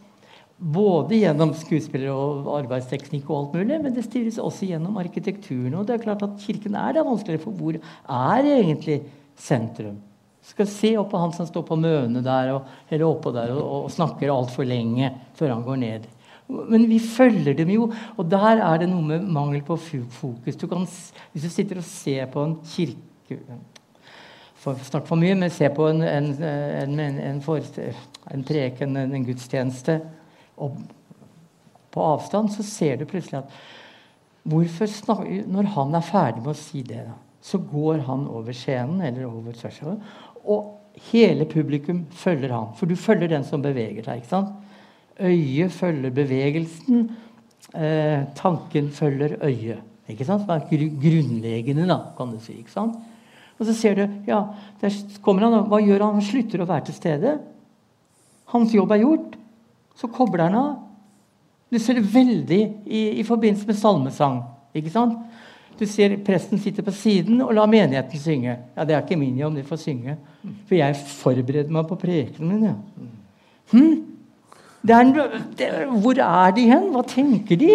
[0.61, 5.75] både gjennom skuespillere og arbeidsteknikk, og alt mulig, men det styres også gjennom arkitekturen.
[5.77, 9.01] Og det er klart at Kirken er det vanskeligere, for hvor er egentlig
[9.41, 9.99] sentrum?
[10.41, 13.53] Du skal se opp på han som står på mønet der, og, eller oppå der
[13.53, 16.09] og, og snakker altfor lenge før han går ned.
[16.51, 20.59] Men vi følger dem jo, og der er det noe med mangel på fokus.
[20.59, 20.87] Du kan,
[21.33, 23.39] hvis du sitter og ser på en kirke
[24.61, 30.01] for, snart for mye, men se på en, en, en, en, en preken, en, gudstjeneste
[30.61, 30.81] og
[31.91, 36.83] på avstand, så ser du plutselig at snakker, Når han er ferdig med å si
[36.83, 37.07] det,
[37.41, 39.97] så går han over scenen eller over tversover,
[40.45, 40.77] og
[41.11, 42.75] hele publikum følger han.
[42.77, 44.21] For du følger den som beveger seg.
[44.21, 44.53] ikke sant?
[45.21, 47.11] Øyet følger bevegelsen.
[47.75, 49.83] Eh, tanken følger øyet.
[50.09, 50.43] Ikke sant?
[50.47, 50.67] Som er
[51.01, 52.57] grunnleggende, da, kan du si.
[52.59, 52.97] ikke sant?
[53.61, 54.41] Og så ser du ja,
[54.81, 56.17] der kommer han, Hva gjør han?
[56.19, 57.35] Han slutter å være til stede.
[58.55, 59.37] Hans jobb er gjort.
[60.01, 60.71] Så kobler han av.
[61.71, 64.41] Du ser det veldig i, i forbindelse med salmesang.
[64.75, 65.19] ikke sant?
[65.79, 68.57] Du ser presten sitter på siden og lar menigheten synge.
[68.77, 70.17] Ja, Det er ikke min jobb, de får synge.
[70.67, 72.65] For jeg forbereder meg på prekenen min.
[72.65, 72.75] Ja.
[73.73, 73.95] Hm?
[74.89, 75.11] Er,
[75.59, 75.71] det,
[76.01, 76.87] hvor er de hen?
[76.95, 77.75] Hva tenker de?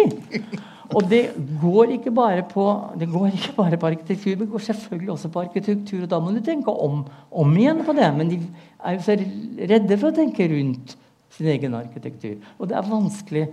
[0.94, 1.22] Og det
[1.60, 2.64] går ikke bare på,
[2.98, 6.02] det går ikke bare på arkitektur, det går selvfølgelig også på arkitektur.
[6.02, 8.10] Og da må du tenke om, om igjen på det.
[8.14, 8.40] Men de
[8.82, 10.94] er jo så redde for å tenke rundt
[11.36, 12.38] sin egen arkitektur.
[12.58, 13.46] Og det er vanskelig.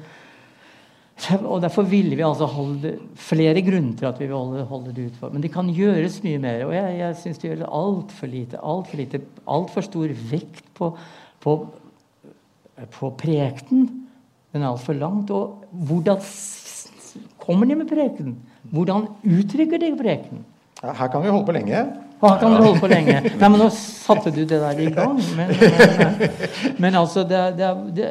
[1.46, 5.10] Og Derfor ville vi altså holde flere grunner til at vi vil holde, holde det
[5.12, 5.34] utfor.
[5.34, 6.66] Men det kan gjøres mye mer.
[6.68, 8.62] Og jeg, jeg syns det gjøres altfor lite.
[8.62, 10.90] Altfor alt stor vekt på,
[11.44, 11.58] på,
[12.94, 13.90] på prekenen.
[14.54, 15.32] Den er altfor langt.
[15.34, 16.22] Og hvordan
[17.42, 18.38] kommer de med prekenen?
[18.74, 20.46] Hvordan uttrykker de prekenen?
[20.84, 21.84] Ja, her kan vi holde på lenge.
[22.20, 23.20] Og her kan vi holde på lenge.
[23.40, 25.20] Nei, men Nå satte du det der i gang.
[25.38, 26.34] Men, men,
[26.80, 28.10] men altså det, det, det,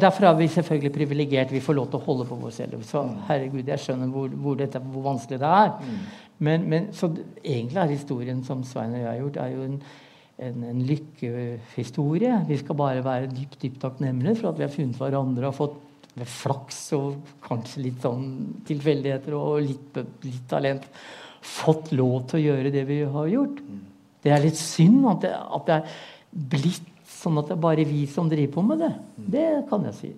[0.00, 1.52] Derfor er vi selvfølgelig privilegert.
[1.52, 2.80] Vi får lov til å holde på vår selv.
[2.88, 5.72] Så herregud, jeg skjønner hvor, hvor, dette, hvor vanskelig det er.
[6.38, 7.10] Men, men, så
[7.44, 9.76] egentlig er historien som Svein og jeg har gjort, er jo en,
[10.36, 12.32] en, en lykkehistorie.
[12.48, 15.78] Vi skal bare være dypt dypt takknemlige for at vi har funnet hverandre og fått
[16.24, 18.28] flaks og kanskje litt sånn
[18.68, 20.86] tilfeldigheter og litt, litt, talent
[21.46, 23.58] fått lov til å gjøre det vi har gjort.
[24.24, 25.98] Det er litt synd at det, at det er
[26.56, 28.92] blitt sånn at det er bare vi som driver på med det.
[29.36, 30.14] Det kan jeg si.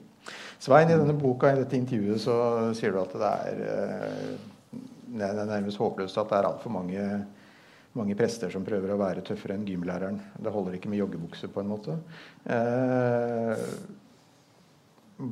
[0.59, 2.37] Svein, i denne boka i dette intervjuet så
[2.77, 4.79] sier du at det er, eh,
[5.19, 7.05] det er nærmest håpløst at det er altfor mange,
[7.97, 10.21] mange prester som prøver å være tøffere enn gymlæreren.
[10.43, 11.97] Det holder ikke med joggebukse, på en måte.
[12.45, 13.65] Eh,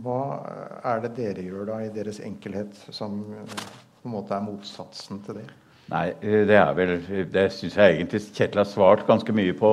[0.03, 0.23] hva
[0.83, 5.41] er det dere gjør da i deres enkelhet, som på en måte er motsatsen til
[5.43, 5.47] det?
[5.87, 6.97] Nei, det er vel
[7.31, 9.71] Det syns jeg egentlig Kjetil har svart ganske mye på,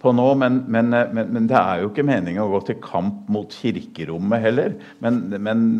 [0.00, 0.26] på nå.
[0.40, 4.44] Men, men, men, men, det er jo ikke meninga å gå til kamp mot kirkerommet
[4.44, 4.76] heller.
[5.04, 5.22] Men,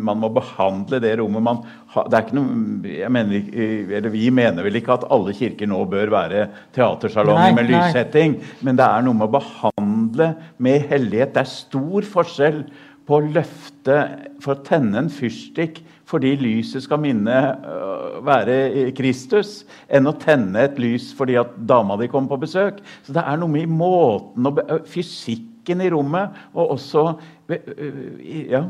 [0.01, 1.63] man må behandle det rommet man
[1.93, 3.49] har det er ikke noe, jeg mener,
[3.97, 6.45] eller Vi mener vel ikke at alle kirker nå bør være
[6.75, 8.37] teatersalonger med lyssetting.
[8.65, 11.35] Men det er noe med å behandle med hellighet.
[11.35, 12.63] Det er stor forskjell
[13.07, 13.97] på å løfte
[14.43, 15.81] for å tenne en fyrstikk
[16.11, 21.97] fordi lyset skal minne øh, være Kristus, enn å tenne et lys fordi at dama
[21.99, 22.81] di kommer på besøk.
[23.05, 27.05] Så det er noe med måten og fysikken i rommet og også
[27.51, 28.61] ja,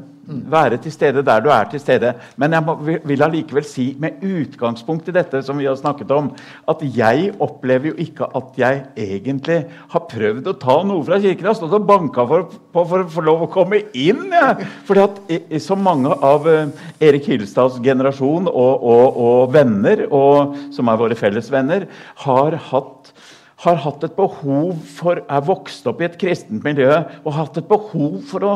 [0.51, 2.13] være til stede der du er til stede.
[2.39, 6.31] Men jeg må, vil allikevel si, med utgangspunkt i dette som vi har snakket om,
[6.71, 9.59] at jeg opplever jo ikke at jeg egentlig
[9.93, 11.45] har prøvd å ta noe fra kirken.
[11.45, 14.27] Jeg har stått og banka for, på for å få lov å komme inn.
[14.31, 14.53] Ja.
[14.87, 20.89] Fordi at så mange av uh, Erik Hilstads generasjon og, og, og venner, og, som
[20.91, 21.87] er våre felles venner,
[22.25, 23.13] har hatt
[23.61, 26.89] har hatt et behov for, er vokst opp i et kristent miljø
[27.21, 28.53] og hatt et behov for å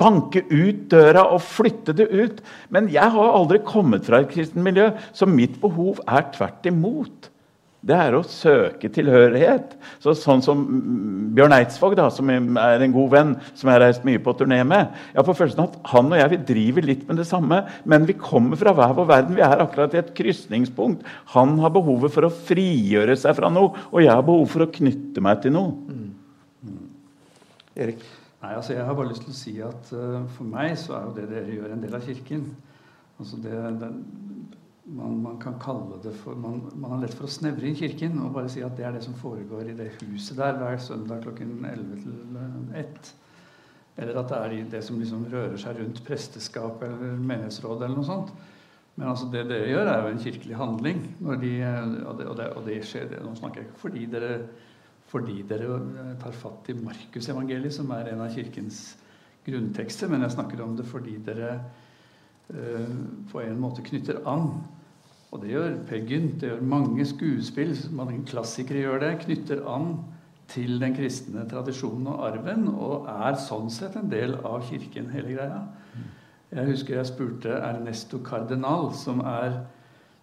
[0.00, 2.40] banke ut døra og flytte det ut.
[2.74, 7.29] Men jeg har aldri kommet fra et kristent miljø, så mitt behov er tvert imot.
[7.80, 9.72] Det er å søke tilhørighet.
[10.04, 10.64] Så, sånn som
[11.36, 14.60] Bjørn Eidsvåg, da, som er en god venn, som jeg har reist mye på turné
[14.68, 14.92] med.
[15.14, 18.18] Jeg får følelsen at Han og jeg vi driver litt med det samme, men vi
[18.20, 19.38] kommer fra hver vår verden.
[19.38, 21.08] Vi er akkurat i et krysningspunkt.
[21.32, 24.72] Han har behovet for å frigjøre seg fra noe, og jeg har behov for å
[24.76, 25.72] knytte meg til noe.
[25.88, 26.80] Mm.
[27.80, 28.04] Erik?
[28.40, 31.06] Nei, altså Jeg har bare lyst til å si at uh, for meg så er
[31.06, 32.46] jo det dere gjør, en del av Kirken.
[33.20, 33.90] Altså det, det
[34.84, 38.20] man, man, kan kalle det for man, man, har lett for å snevre inn Kirken
[38.24, 41.24] og bare si at det er det som foregår i det huset der hver søndag
[41.26, 42.38] klokken 11 til
[42.80, 43.10] 1.
[44.00, 48.08] Eller at det er det som liksom rører seg rundt presteskap eller menighetsråd eller noe
[48.08, 48.32] sånt.
[48.96, 51.04] Men altså det dere gjør, er jo en kirkelig handling.
[51.20, 54.32] De, og, det, og, det, og, det, skjer Nå snakker jeg ikke fordi dere,
[55.10, 55.78] fordi dere
[56.20, 58.82] tar fatt i Markusevangeliet, som er en av kirkens
[59.46, 61.54] grunntekster, men jeg snakker om det fordi dere
[63.30, 64.48] på en måte knytter an
[65.30, 69.92] og det gjør Per Gynt, det gjør mange skuespill, mange klassikere gjør det, knytter an
[70.50, 75.36] til den kristne tradisjonen og arven, og er sånn sett en del av kirken, hele
[75.36, 75.60] greia.
[76.50, 79.62] Jeg husker jeg spurte Ernesto Cardenal, som er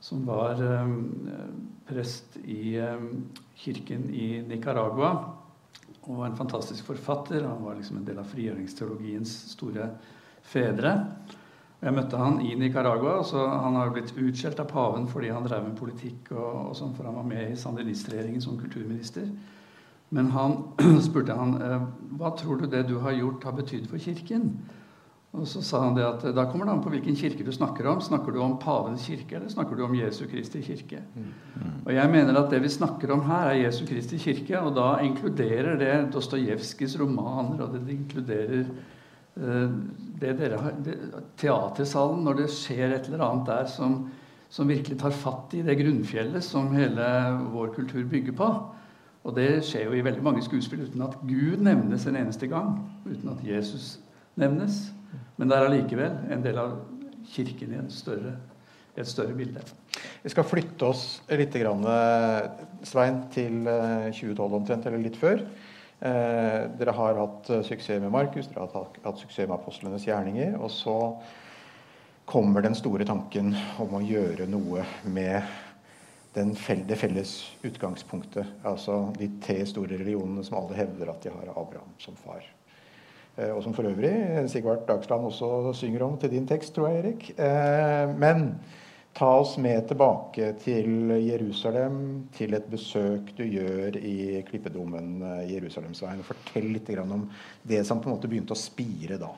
[0.04, 1.00] som var um,
[1.88, 5.10] prest i um, kirken i Nicaragua.
[6.04, 7.48] Og var en fantastisk forfatter.
[7.48, 9.90] Han var liksom en del av frigjøringsteologiens store
[10.46, 10.94] fedre.
[11.82, 13.24] Jeg møtte han i Nicaragua.
[13.24, 16.96] så Han har blitt utskjelt av paven fordi han drev med politikk, og, og sånn,
[16.98, 19.30] for han var med i sandinistregjeringen som kulturminister.
[20.10, 20.58] Men han
[21.08, 21.58] spurte han
[22.18, 24.52] hva tror du det du har gjort, har betydd for Kirken.
[25.36, 27.88] Og så sa han det at Da kommer det an på hvilken kirke du snakker
[27.92, 28.02] om.
[28.02, 31.04] Snakker du om pavens kirke, eller snakker du om Jesu Kristi kirke?
[31.16, 31.32] Mm.
[31.86, 34.60] Og jeg mener at Det vi snakker om her, er Jesu Kristi kirke.
[34.60, 38.66] Og da inkluderer det Dostojevskijs romaner, og det inkluderer
[39.38, 40.96] det dere har, det,
[41.38, 44.00] teatersalen når det skjer et eller annet der som,
[44.50, 47.06] som virkelig tar fatt i det grunnfjellet som hele
[47.54, 48.50] vår kultur bygger på.
[49.28, 52.78] Og det skjer jo i veldig mange skuespill uten at Gud nevnes en eneste gang.
[53.06, 53.98] Uten at Jesus
[54.40, 54.86] nevnes.
[55.38, 56.78] Men det er allikevel en del av
[57.28, 58.38] kirken i større,
[58.96, 59.62] et større bilde.
[60.24, 61.56] Vi skal flytte oss litt,
[62.88, 65.44] Svein, til 2012 eh, omtrent, eller litt før.
[66.00, 70.54] Eh, dere har hatt eh, suksess med Markus, dere har hatt, suksess med apostlenes gjerninger.
[70.62, 70.98] Og så
[72.30, 75.42] kommer den store tanken om å gjøre noe med
[76.36, 76.54] den,
[76.86, 77.34] det felles
[77.66, 78.46] utgangspunktet.
[78.68, 82.46] Altså de tre store religionene som alle hevder at de har Abraham som far.
[83.38, 84.14] Eh, og som for øvrig
[84.54, 87.32] Sigvart Dagsland også synger om til din tekst, tror jeg, Erik.
[88.22, 88.52] Men
[89.18, 91.98] ta oss med tilbake til Jerusalem,
[92.38, 96.22] til et besøk du gjør i klippedomen eh, Jerusalemsveien.
[96.28, 97.26] Fortell litt om
[97.66, 99.32] det som på en måte begynte å spire da.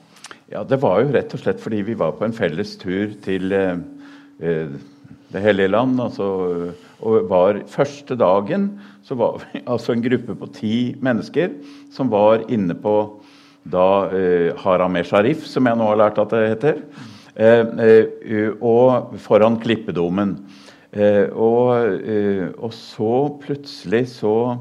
[0.51, 3.55] Ja, Det var jo rett og slett fordi vi var på en felles tur til
[3.55, 3.79] eh,
[5.29, 5.99] Det hellige land.
[6.01, 6.27] Altså,
[6.99, 8.71] og var Første dagen
[9.05, 11.55] så var vi altså en gruppe på ti mennesker
[11.95, 12.95] som var inne på
[13.69, 19.13] da eh, Haram Sharif, som jeg nå har lært at det heter, eh, eh, og
[19.23, 20.35] foran klippedomen.
[21.31, 21.69] Og,
[22.57, 23.13] og, så
[23.43, 24.57] plutselig så,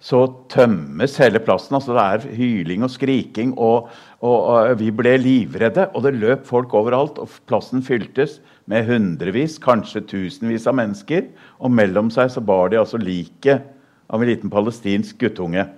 [0.00, 1.76] så, tømmes hele plassen.
[1.76, 3.90] altså Det er hyling og skriking, og,
[4.24, 5.90] og, vi ble livredde.
[5.94, 11.28] Og det løp folk overalt, og plassen fyltes med hundrevis, kanskje tusenvis av mennesker.
[11.60, 13.68] Og mellom seg så bar de altså liket
[14.10, 15.68] av en liten palestinsk guttunge.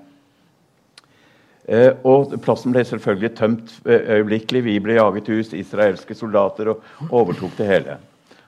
[1.71, 4.65] Eh, og plassen ble selvfølgelig tømt eh, øyeblikkelig.
[4.67, 7.99] Vi ble jaget ut, israelske soldater, og overtok det hele.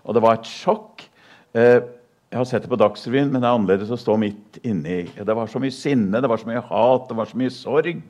[0.05, 1.05] Og det var et sjokk.
[1.55, 1.79] Eh,
[2.35, 5.05] jeg har sett det på Dagsrevyen, men det er annerledes å stå midt inni.
[5.15, 8.03] Det var så mye sinne, det var så mye hat, det var så mye sorg.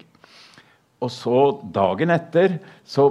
[1.04, 1.40] Og så
[1.74, 2.56] dagen etter
[2.88, 3.06] så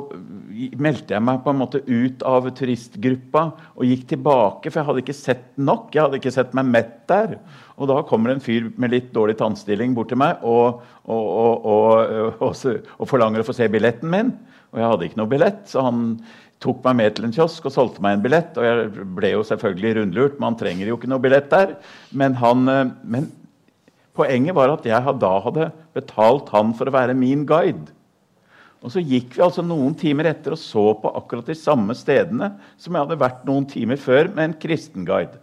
[0.81, 3.43] meldte jeg meg på en måte ut av turistgruppa
[3.75, 5.91] og gikk tilbake, for jeg hadde ikke sett nok.
[5.93, 7.35] Jeg hadde ikke sett meg mett der.
[7.77, 12.41] Og da kommer en fyr med litt dårlig tannstilling bort til meg og, og, og,
[12.49, 14.33] og, forlanger å få se billetten min.
[14.73, 16.03] Og jeg hadde ikke noe billett, så han
[16.63, 18.57] tok meg med til en kiosk og solgte meg en billett.
[18.57, 21.75] Og jeg ble jo selvfølgelig rundlurt, man trenger jo ikke noe billett der.
[22.17, 23.29] Men, han, eh, men
[24.13, 27.89] Poenget var at jeg da hadde betalt han for å være min guide.
[28.83, 32.51] Og Så gikk vi altså noen timer etter og så på akkurat de samme stedene
[32.75, 35.39] som jeg hadde vært noen timer før med en kristenguide.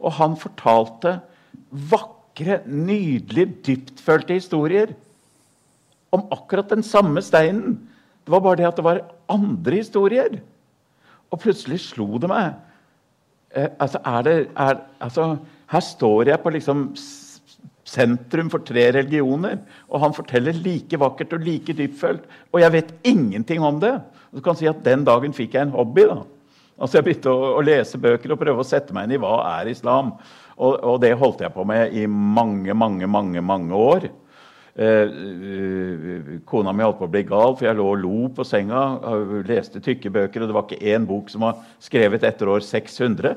[0.00, 1.18] Og han fortalte
[1.68, 4.94] vakre, nydelige, dyptfølte historier
[6.14, 7.76] om akkurat den samme steinen.
[8.24, 10.40] Det var bare det at det var andre historier.
[11.28, 12.54] Og plutselig slo det meg
[13.52, 15.36] eh, altså, det, er, altså,
[15.68, 16.86] Her står jeg på liksom
[17.88, 19.60] sentrum for tre religioner.
[19.88, 22.26] Og han forteller like vakkert og like dyptfølt.
[22.52, 23.94] Og jeg vet ingenting om det.
[24.30, 26.06] Og du kan si at Den dagen fikk jeg en hobby.
[26.08, 26.22] da.
[26.78, 29.40] Altså Jeg begynte å, å, lese bøker og prøve å sette meg inn i hva
[29.58, 30.14] er islam.
[30.58, 34.08] Og, og det holdt jeg på med i mange, mange, mange, mange år.
[34.78, 35.10] Eh,
[36.46, 38.82] kona mi holdt på å bli gal, for jeg lå og lo på senga.
[39.48, 43.34] Leste tykke bøker, og det var ikke én bok som var skrevet etter år 600.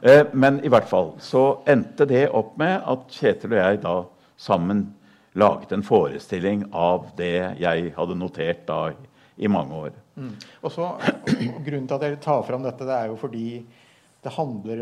[0.00, 3.98] Eh, men i hvert fall så endte det opp med at Kjetil og jeg da
[4.40, 4.86] sammen
[5.38, 8.80] laget en forestilling av det jeg hadde notert da
[9.36, 9.98] i mange år.
[10.16, 10.32] Mm.
[10.64, 10.88] Og så,
[11.66, 13.60] Grunnen til at jeg tar fram dette, det er jo fordi
[14.22, 14.80] det handler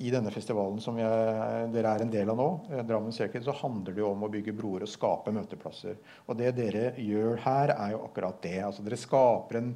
[0.00, 3.52] I denne festivalen som jeg, dere er en del av nå, eh, Drammen Circuit, så
[3.60, 5.98] handler det jo om å bygge broer og skape møteplasser.
[6.26, 8.56] Og det dere gjør her, er jo akkurat det.
[8.64, 9.74] Altså Dere skaper en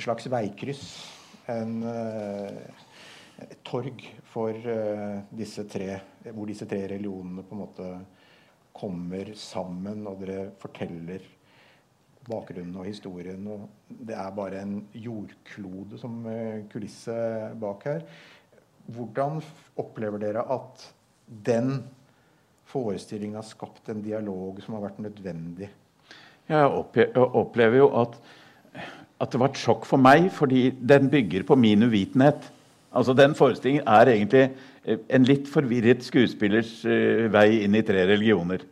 [0.00, 0.86] slags veikryss.
[1.52, 2.88] En, eh,
[3.44, 4.00] et torg
[4.30, 5.98] for uh, disse tre,
[6.30, 7.88] hvor disse tre religionene på en måte
[8.74, 11.26] kommer sammen, og dere forteller
[12.24, 13.42] bakgrunnen og historien.
[13.50, 16.22] Og det er bare en jordklode som
[16.72, 17.18] kulisse
[17.60, 18.06] bak her.
[18.92, 19.40] Hvordan
[19.80, 20.88] opplever dere at
[21.46, 21.78] den
[22.68, 25.70] forestillinga har skapt en dialog som har vært nødvendig?
[26.50, 28.18] Jeg opplever jo at,
[28.76, 32.50] at, det var et sjokk for meg, fordi den bygger på min uvitenhet.
[32.94, 34.44] Altså Den forestillingen er egentlig
[34.84, 38.62] eh, en litt forvirret skuespillers uh, vei inn i tre religioner.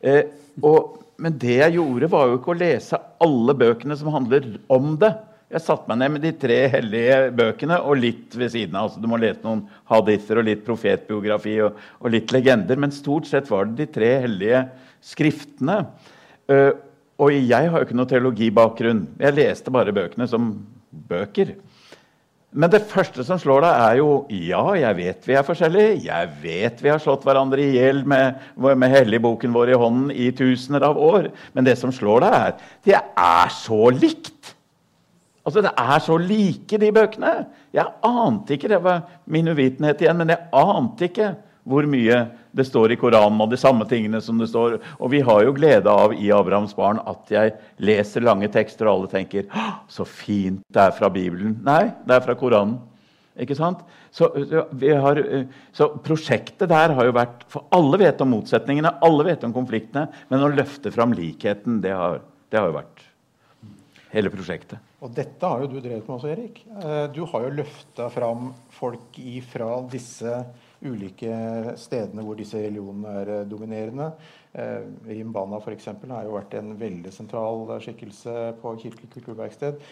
[0.00, 0.24] Eh,
[0.64, 4.96] og, men det jeg gjorde, var jo ikke å lese alle bøkene som handler om
[4.98, 5.12] det.
[5.52, 8.86] Jeg satte meg ned med de tre hellige bøkene og litt ved siden av.
[8.88, 12.80] Altså, du må lese noen hadither og litt profetbiografi og, og, litt legender.
[12.80, 14.62] Men stort sett var det de tre hellige
[15.04, 15.82] skriftene.
[16.48, 16.72] Uh,
[17.20, 19.04] og jeg har jo ikke noe teologibakgrunn.
[19.20, 20.54] Jeg leste bare bøkene som
[21.12, 21.52] bøker.
[22.52, 26.00] Men det første som slår deg, er jo ja, jeg vet vi er forskjellige.
[26.04, 30.32] Jeg vet vi har slått hverandre i hjel med, med helligboken vår i hånden i
[30.36, 31.30] tusener av år.
[31.56, 34.52] Men det som slår deg, er det er så likt.
[35.44, 37.32] Altså, Det er så like, de bøkene.
[37.74, 42.16] Jeg ante ikke det var min uvitenhet igjen, men jeg ante ikke hvor mye
[42.52, 44.80] det står i Koranen, og de samme tingene som det står.
[44.98, 48.96] Og vi har jo glede av i Abrahams barn at jeg leser lange tekster, og
[48.96, 49.46] alle tenker
[49.90, 51.60] så fint det er fra Bibelen.
[51.64, 52.80] Nei, det er fra Koranen.
[53.40, 53.80] Ikke sant?
[54.12, 54.28] Så,
[55.00, 55.18] har,
[55.72, 60.10] så, prosjektet der har jo vært For alle vet om motsetningene, alle vet om konfliktene,
[60.28, 62.20] men å løfte fram likheten, det har,
[62.52, 63.06] det har jo vært
[64.12, 64.91] hele prosjektet.
[65.02, 66.60] Og dette har jo du drevet med også, Erik.
[66.78, 70.36] Eh, du har jo løfta fram folk ifra disse
[70.82, 71.32] ulike
[71.78, 74.12] stedene hvor disse religionene er eh, dominerende.
[74.54, 75.88] Eh, Rimbana f.eks.
[75.90, 79.82] har jo vært en veldig sentral skikkelse på Kirkelig kulturverksted.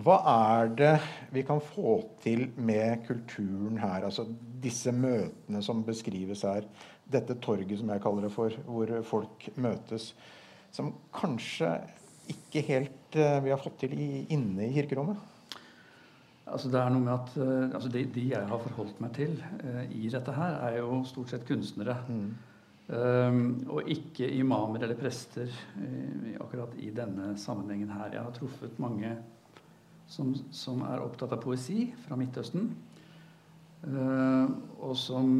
[0.00, 0.94] Hva er det
[1.36, 4.08] vi kan få til med kulturen her?
[4.08, 4.24] Altså
[4.64, 6.64] disse møtene som beskrives her.
[7.12, 10.14] Dette torget, som jeg kaller det for, hvor folk møtes.
[10.72, 11.74] Som kanskje
[12.30, 15.18] ikke helt vi har fått til i, inne i kirkerommet?
[16.50, 19.36] Altså det er noe med at uh, altså de, de, jeg har forholdt meg til
[19.38, 21.96] uh, i dette her, er jo stort sett kunstnere.
[22.08, 22.30] Mm.
[22.90, 28.16] Um, og ikke imamer eller prester uh, akkurat i denne sammenhengen her.
[28.16, 29.12] Jeg har truffet mange
[30.10, 32.72] som, som er opptatt av poesi fra Midtøsten.
[33.80, 35.38] og som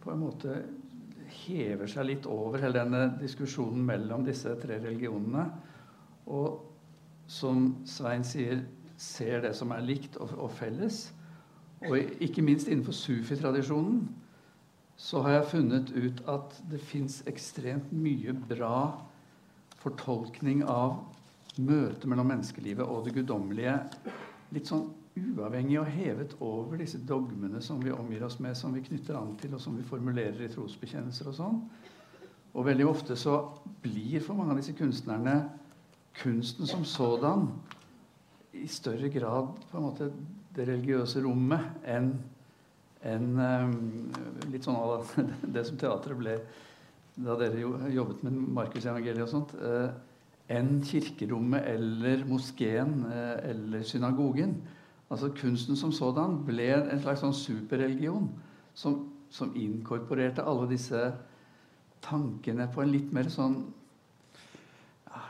[0.00, 0.54] på en måte
[1.42, 5.44] hever seg litt over hele denne diskusjonen mellom disse tre religionene.
[6.26, 6.60] Og
[7.30, 8.64] som Svein sier,
[9.00, 11.06] ser det som er likt og, og felles.
[11.88, 14.02] Og ikke minst innenfor sufi-tradisjonen
[15.00, 18.90] så har jeg funnet ut at det fins ekstremt mye bra
[19.80, 20.98] fortolkning av
[21.56, 23.78] møtet mellom menneskelivet og det guddommelige.
[24.52, 28.84] Litt sånn uavhengig og hevet over disse dogmene som vi omgir oss med, som vi
[28.84, 31.58] knytter an til, og som vi formulerer i trosbekjennelser og sånn.
[32.50, 33.40] Og veldig ofte så
[33.82, 35.36] blir for mange av disse kunstnerne
[36.18, 37.48] kunsten som sådan
[38.52, 40.10] i større grad på en måte
[40.56, 42.12] det religiøse rommet enn
[43.06, 45.08] en, um, litt sånn av
[45.54, 46.36] det som teatret ble
[47.20, 49.90] da dere jo jobbet med Markusevangeliet og sånt, uh,
[50.50, 54.54] enn kirkerommet eller moskeen uh, eller synagogen.
[55.10, 58.28] Altså Kunsten som sådan ble en slags sånn superreligion
[58.78, 59.02] som,
[59.32, 61.08] som inkorporerte alle disse
[62.04, 63.62] tankene på en litt mer sånn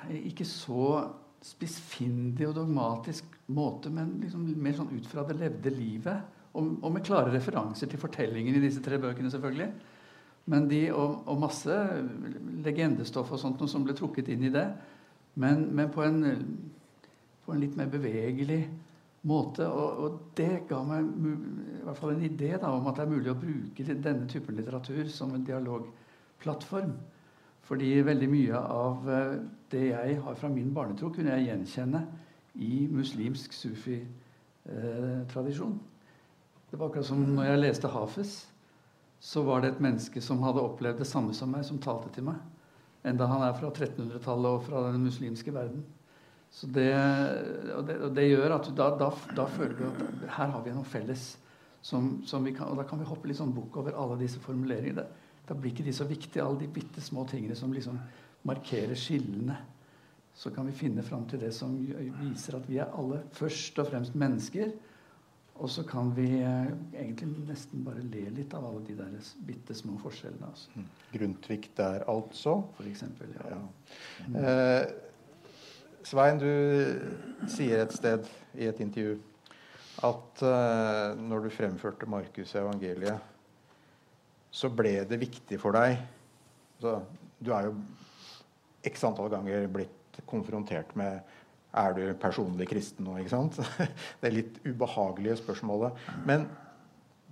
[0.09, 0.87] Ikke så
[1.45, 6.37] spissfindig og dogmatisk måte, men liksom mer sånn ut fra det levde livet.
[6.51, 9.71] Og, og, med klare referanser til fortellingen i disse tre bøkene, selvfølgelig.
[10.51, 11.77] Men de, og, og masse
[12.65, 14.67] legendestoff og sånt som ble trukket inn i det.
[15.41, 16.25] Men, men på, en,
[17.45, 18.65] på, en, litt mer bevegelig
[19.31, 19.69] måte.
[19.69, 23.15] Og, og, det ga meg i hvert fall en idé da, om at det er
[23.15, 26.93] mulig å bruke denne typen litteratur som en dialogplattform.
[27.71, 29.35] Fordi veldig mye av eh,
[29.71, 32.01] det jeg har fra min barnetro, kunne jeg gjenkjenne
[32.61, 35.81] i muslimsk sufi-tradisjon.
[36.71, 38.33] Det var akkurat som når jeg leste Hafez,
[39.21, 42.25] så var det et menneske som hadde opplevd det samme som meg, som talte til
[42.31, 42.39] meg.
[43.07, 45.83] Enda han er fra 1300-tallet og fra den muslimske verden.
[46.51, 46.95] Så det,
[47.77, 49.99] og det, og det gjør at da, da, da, føler du at
[50.37, 51.25] her har vi noe felles.
[51.83, 55.05] Som, som kan, og da kan vi hoppe litt sånn bukk over alle disse formuleringene.
[55.49, 57.97] Da blir ikke de så viktige, alle de bitte små tingene som liksom
[58.49, 59.59] markerer skillene
[60.41, 61.75] så kan vi finne fram til det som
[62.21, 64.71] viser at vi er alle først og fremst mennesker.
[65.61, 69.77] Og så kan vi eh, egentlig nesten bare le litt av alle de der bitte
[69.77, 70.49] små forskjellene.
[70.49, 70.73] Altså.
[70.73, 70.87] Mm.
[71.13, 72.55] Grundtvig der, altså?
[72.79, 73.59] For eksempel, ja.
[73.59, 74.41] ja.
[74.41, 74.87] Eh,
[76.09, 78.25] Svein, du sier et sted
[78.57, 79.19] i et intervju
[80.09, 83.21] at eh, når du fremførte Markus' evangeliet,
[84.51, 86.01] så ble det viktig for deg
[86.81, 87.03] så,
[87.39, 87.77] Du er jo
[88.87, 91.21] x antall ganger blitt konfrontert med
[91.71, 93.19] er du personlig kristen nå?
[93.21, 93.61] ikke sant?
[94.21, 95.99] Det er litt ubehagelige spørsmålet.
[96.27, 96.49] Men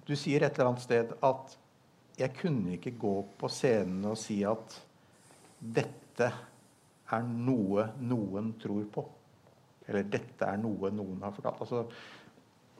[0.06, 1.56] du sier et eller annet sted at
[2.18, 4.78] jeg kunne ikke gå på scenen og si at
[5.58, 6.30] dette
[7.08, 9.04] er noe noen tror på.
[9.88, 11.62] Eller dette er noe noen har fortalt.
[11.64, 11.84] Altså,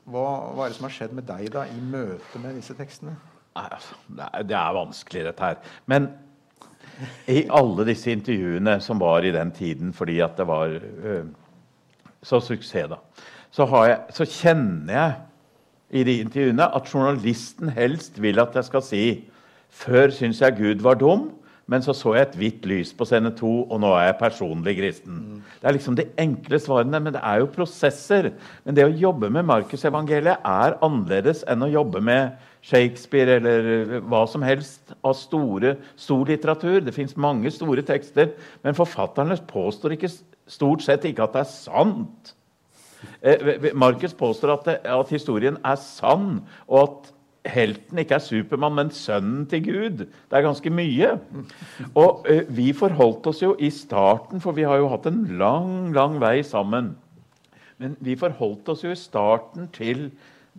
[0.09, 0.23] Hva,
[0.55, 3.15] hva er det som har skjedd med deg da i møte med disse tekstene?
[3.57, 5.71] Nei, altså, det, er, vanskelig, dette her.
[5.89, 6.07] Men
[7.31, 11.25] i alle disse intervjuene som var i den tiden fordi at det var uh,
[12.21, 12.99] så suksess, da,
[13.51, 15.17] så, jeg, så, kjenner jeg
[15.89, 19.03] i de intervjuene at journalisten helst vil at jeg skal si
[19.69, 21.29] før syns jeg Gud var dum,
[21.69, 24.73] men så så jeg et hvitt lys på scene to, og nå er jeg personlig
[24.79, 25.19] kristen.
[25.61, 28.31] Det er liksom de enkle svarene, men det er jo prosesser.
[28.65, 34.25] Men det å jobbe med Markusevangeliet er annerledes enn å jobbe med Shakespeare eller hva
[34.27, 36.81] som helst av store, stor litteratur.
[36.83, 38.33] Det fins mange store tekster,
[38.65, 40.11] men forfatterne påstår ikke,
[40.49, 42.33] stort sett ikke at det er sant.
[43.23, 47.13] Eh, Markus påstår at, det, at historien er sann, og at
[47.49, 50.05] helten ikke er Supermann, men sønnen til Gud.
[50.05, 51.13] Det er ganske mye.
[51.95, 56.19] Og vi forholdt oss jo i starten, for vi har jo hatt en lang, lang
[56.21, 56.93] vei sammen.
[57.79, 60.09] Men vi forholdt oss jo i starten til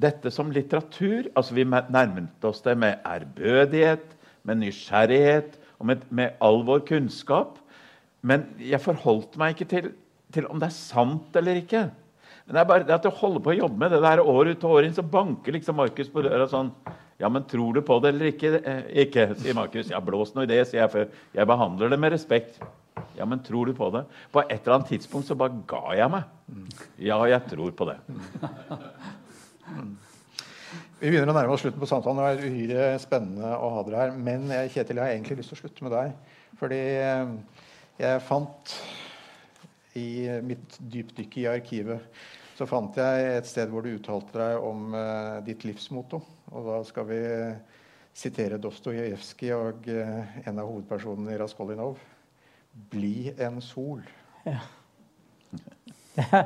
[0.00, 1.30] dette som litteratur.
[1.36, 7.58] Altså Vi nærmet oss det med ærbødighet, med nysgjerrighet og med, med all vår kunnskap.
[8.22, 9.92] Men jeg forholdt meg ikke til,
[10.32, 11.86] til om det er sant eller ikke.
[12.46, 14.50] Men det er bare det at du holder på å jobbe med det der år
[14.50, 16.72] ut og år inn, så banker liksom Markus på døra sånn
[17.20, 18.50] Ja, men tror du på det eller ikke?
[18.58, 19.90] Eh, ikke, sier Markus.
[19.92, 22.56] Ja, blås nå i det, sier jeg, for jeg behandler det med respekt.
[23.18, 24.06] Ja, men tror du på det?
[24.32, 26.24] På et eller annet tidspunkt så bare ga jeg meg.
[26.96, 27.98] Ja, jeg tror på det.
[31.00, 32.20] Vi begynner å nærme oss slutten på samtalen.
[32.20, 34.16] Det er uhyre spennende å ha dere her.
[34.16, 36.36] Men Kjetil, jeg har egentlig lyst til å slutte med deg.
[36.60, 37.32] Fordi eh,
[38.00, 38.74] jeg fant
[39.98, 40.10] i
[40.46, 42.20] mitt dypdykk i arkivet
[42.60, 46.18] så fant jeg et sted hvor du uttalte deg om uh, ditt livsmotto.
[46.52, 47.20] Og da skal vi
[48.12, 51.96] sitere Dostojevskij og uh, en av hovedpersonene i Raskolnikov.
[52.92, 54.04] Bli en sol.
[54.44, 54.60] Ja.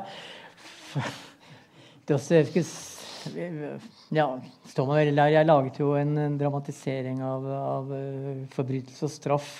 [2.07, 2.94] Dostojevskijs
[4.15, 4.27] ja,
[4.71, 5.33] står meg veldig der.
[5.33, 9.51] Jeg laget jo en, en dramatisering av, av uh, forbrytelse og straff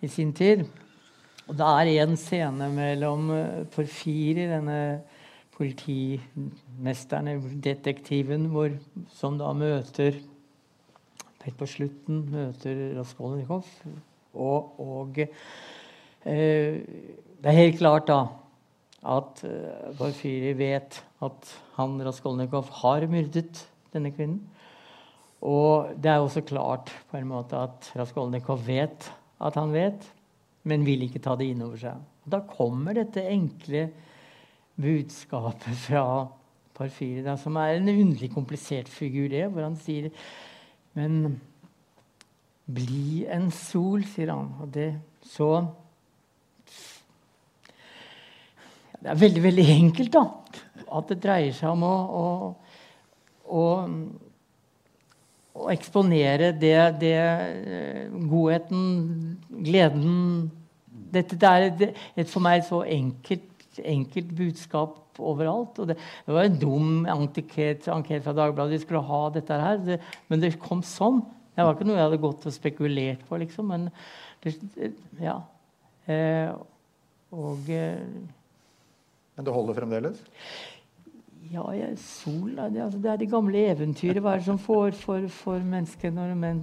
[0.00, 0.64] i sin tid.
[1.50, 3.30] Og det er en scene mellom
[3.74, 4.80] Porfiri, denne
[5.56, 8.70] politimesteren, detektiven, hvor,
[9.18, 10.20] som da møter
[11.40, 13.64] Helt på slutten møter Raskolnikov.
[14.36, 18.18] Og, og eh, det er helt klart da
[19.00, 19.42] at
[19.98, 23.62] Porfyri vet at han Raskolnikov har myrdet
[23.94, 24.42] denne kvinnen.
[25.40, 29.08] Og det er også klart på en måte at Raskolnikov vet
[29.40, 30.04] at han vet,
[30.68, 31.96] men vil ikke ta det inn over seg.
[32.28, 33.86] Da kommer dette enkle
[34.80, 36.04] budskapet fra
[36.76, 40.10] Parfyri, som er en underlig komplisert figur, det, hvor han sier
[40.96, 41.40] Men
[42.66, 44.48] bli en sol, sier han.
[44.60, 44.90] Og det
[45.22, 45.62] så
[49.00, 50.24] Det er veldig, veldig enkelt, da.
[50.90, 52.24] At det dreier seg om å, å,
[53.48, 53.66] å,
[55.60, 58.82] å eksponere det, det, eh, Godheten,
[59.60, 60.16] gleden
[61.10, 61.64] Dette det er
[62.22, 63.48] et for meg så enkelt
[63.78, 65.78] enkelt budskap overalt.
[65.78, 65.96] Og det,
[66.26, 68.74] det var en dum anket fra Dagbladet.
[68.74, 69.78] De skulle ha dette her.
[69.84, 71.22] Det, men det kom sånn.
[71.54, 73.72] Det var ikke noe jeg hadde gått og spekulert på, liksom.
[73.72, 73.88] Men
[74.44, 75.36] det, ja.
[76.10, 76.52] Eh,
[77.36, 78.00] og eh,
[79.40, 80.18] Men det holder fremdeles?
[81.48, 84.20] Ja, ja sol det, altså, det, er de gamle eventyret.
[84.20, 86.58] Hva er det som får, for, for mennesket, men,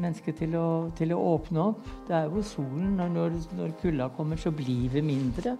[0.00, 0.56] menneske til,
[0.96, 1.90] til, å, åpne opp?
[2.08, 2.94] Det er jo solen.
[2.96, 5.58] Når, når kulda kommer, så blir vi mindre.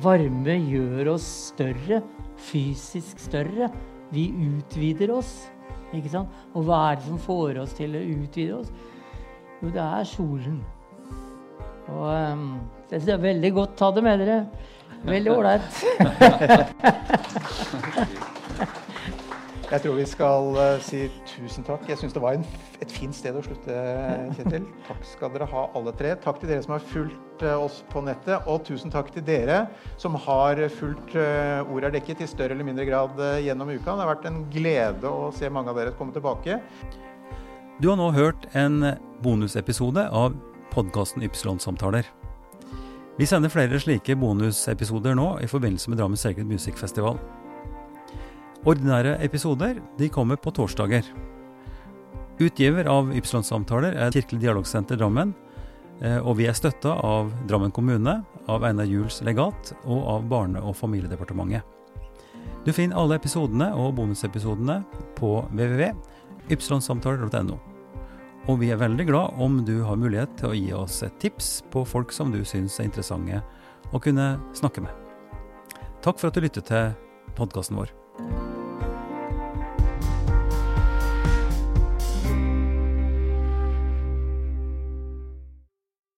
[0.00, 2.00] Varme gjør oss større,
[2.48, 3.68] fysisk større.
[4.16, 5.34] Vi utvider oss.
[5.92, 6.32] Ikke sant?
[6.56, 8.72] Og hva er det som får oss til å utvide oss?
[9.60, 10.56] Jo, det er solen.
[11.92, 12.48] Og um,
[12.88, 13.76] det er veldig godt.
[13.76, 14.40] Ta det med dere.
[15.04, 15.62] Veldig ålreit.
[19.66, 21.82] Jeg tror vi skal uh, si tusen takk.
[21.90, 22.44] Jeg syns det var en,
[22.78, 23.74] et fint sted å slutte,
[24.38, 24.68] Kjetil.
[24.86, 26.12] Takk skal dere ha, alle tre.
[26.22, 28.46] Takk til dere som har fulgt uh, oss på nettet.
[28.46, 29.64] Og tusen takk til dere
[29.98, 33.90] som har fulgt Ordet er dekket i større eller mindre grad gjennom uka.
[33.90, 36.60] Det har vært en glede å se mange av dere komme tilbake.
[37.82, 38.94] Du har nå hørt en
[39.24, 40.38] bonusepisode av
[40.72, 42.06] podkasten Ypsilon-samtaler.
[43.16, 47.16] Vi sender flere slike bonusepisoder nå i forbindelse med Drammen Sacred Music Festival.
[48.68, 51.00] Ordinære episoder de kommer på torsdager.
[52.36, 55.32] Utgiver av Ypsilon-samtaler er Kirkelig dialogsenter Drammen.
[56.04, 58.18] Eh, og vi er støtta av Drammen kommune,
[58.52, 61.64] av Einar Juels legat og av Barne- og familiedepartementet.
[62.66, 64.82] Du finner alle episodene og bonusepisodene
[65.16, 67.75] på www.ypsilonsamtaler.no.
[68.46, 71.64] Og vi er veldig glad om du har mulighet til å gi oss et tips
[71.72, 73.42] på folk som du syns er interessante
[73.90, 74.94] å kunne snakke med.
[76.06, 76.94] Takk for at du lyttet til
[77.34, 77.90] podkasten vår.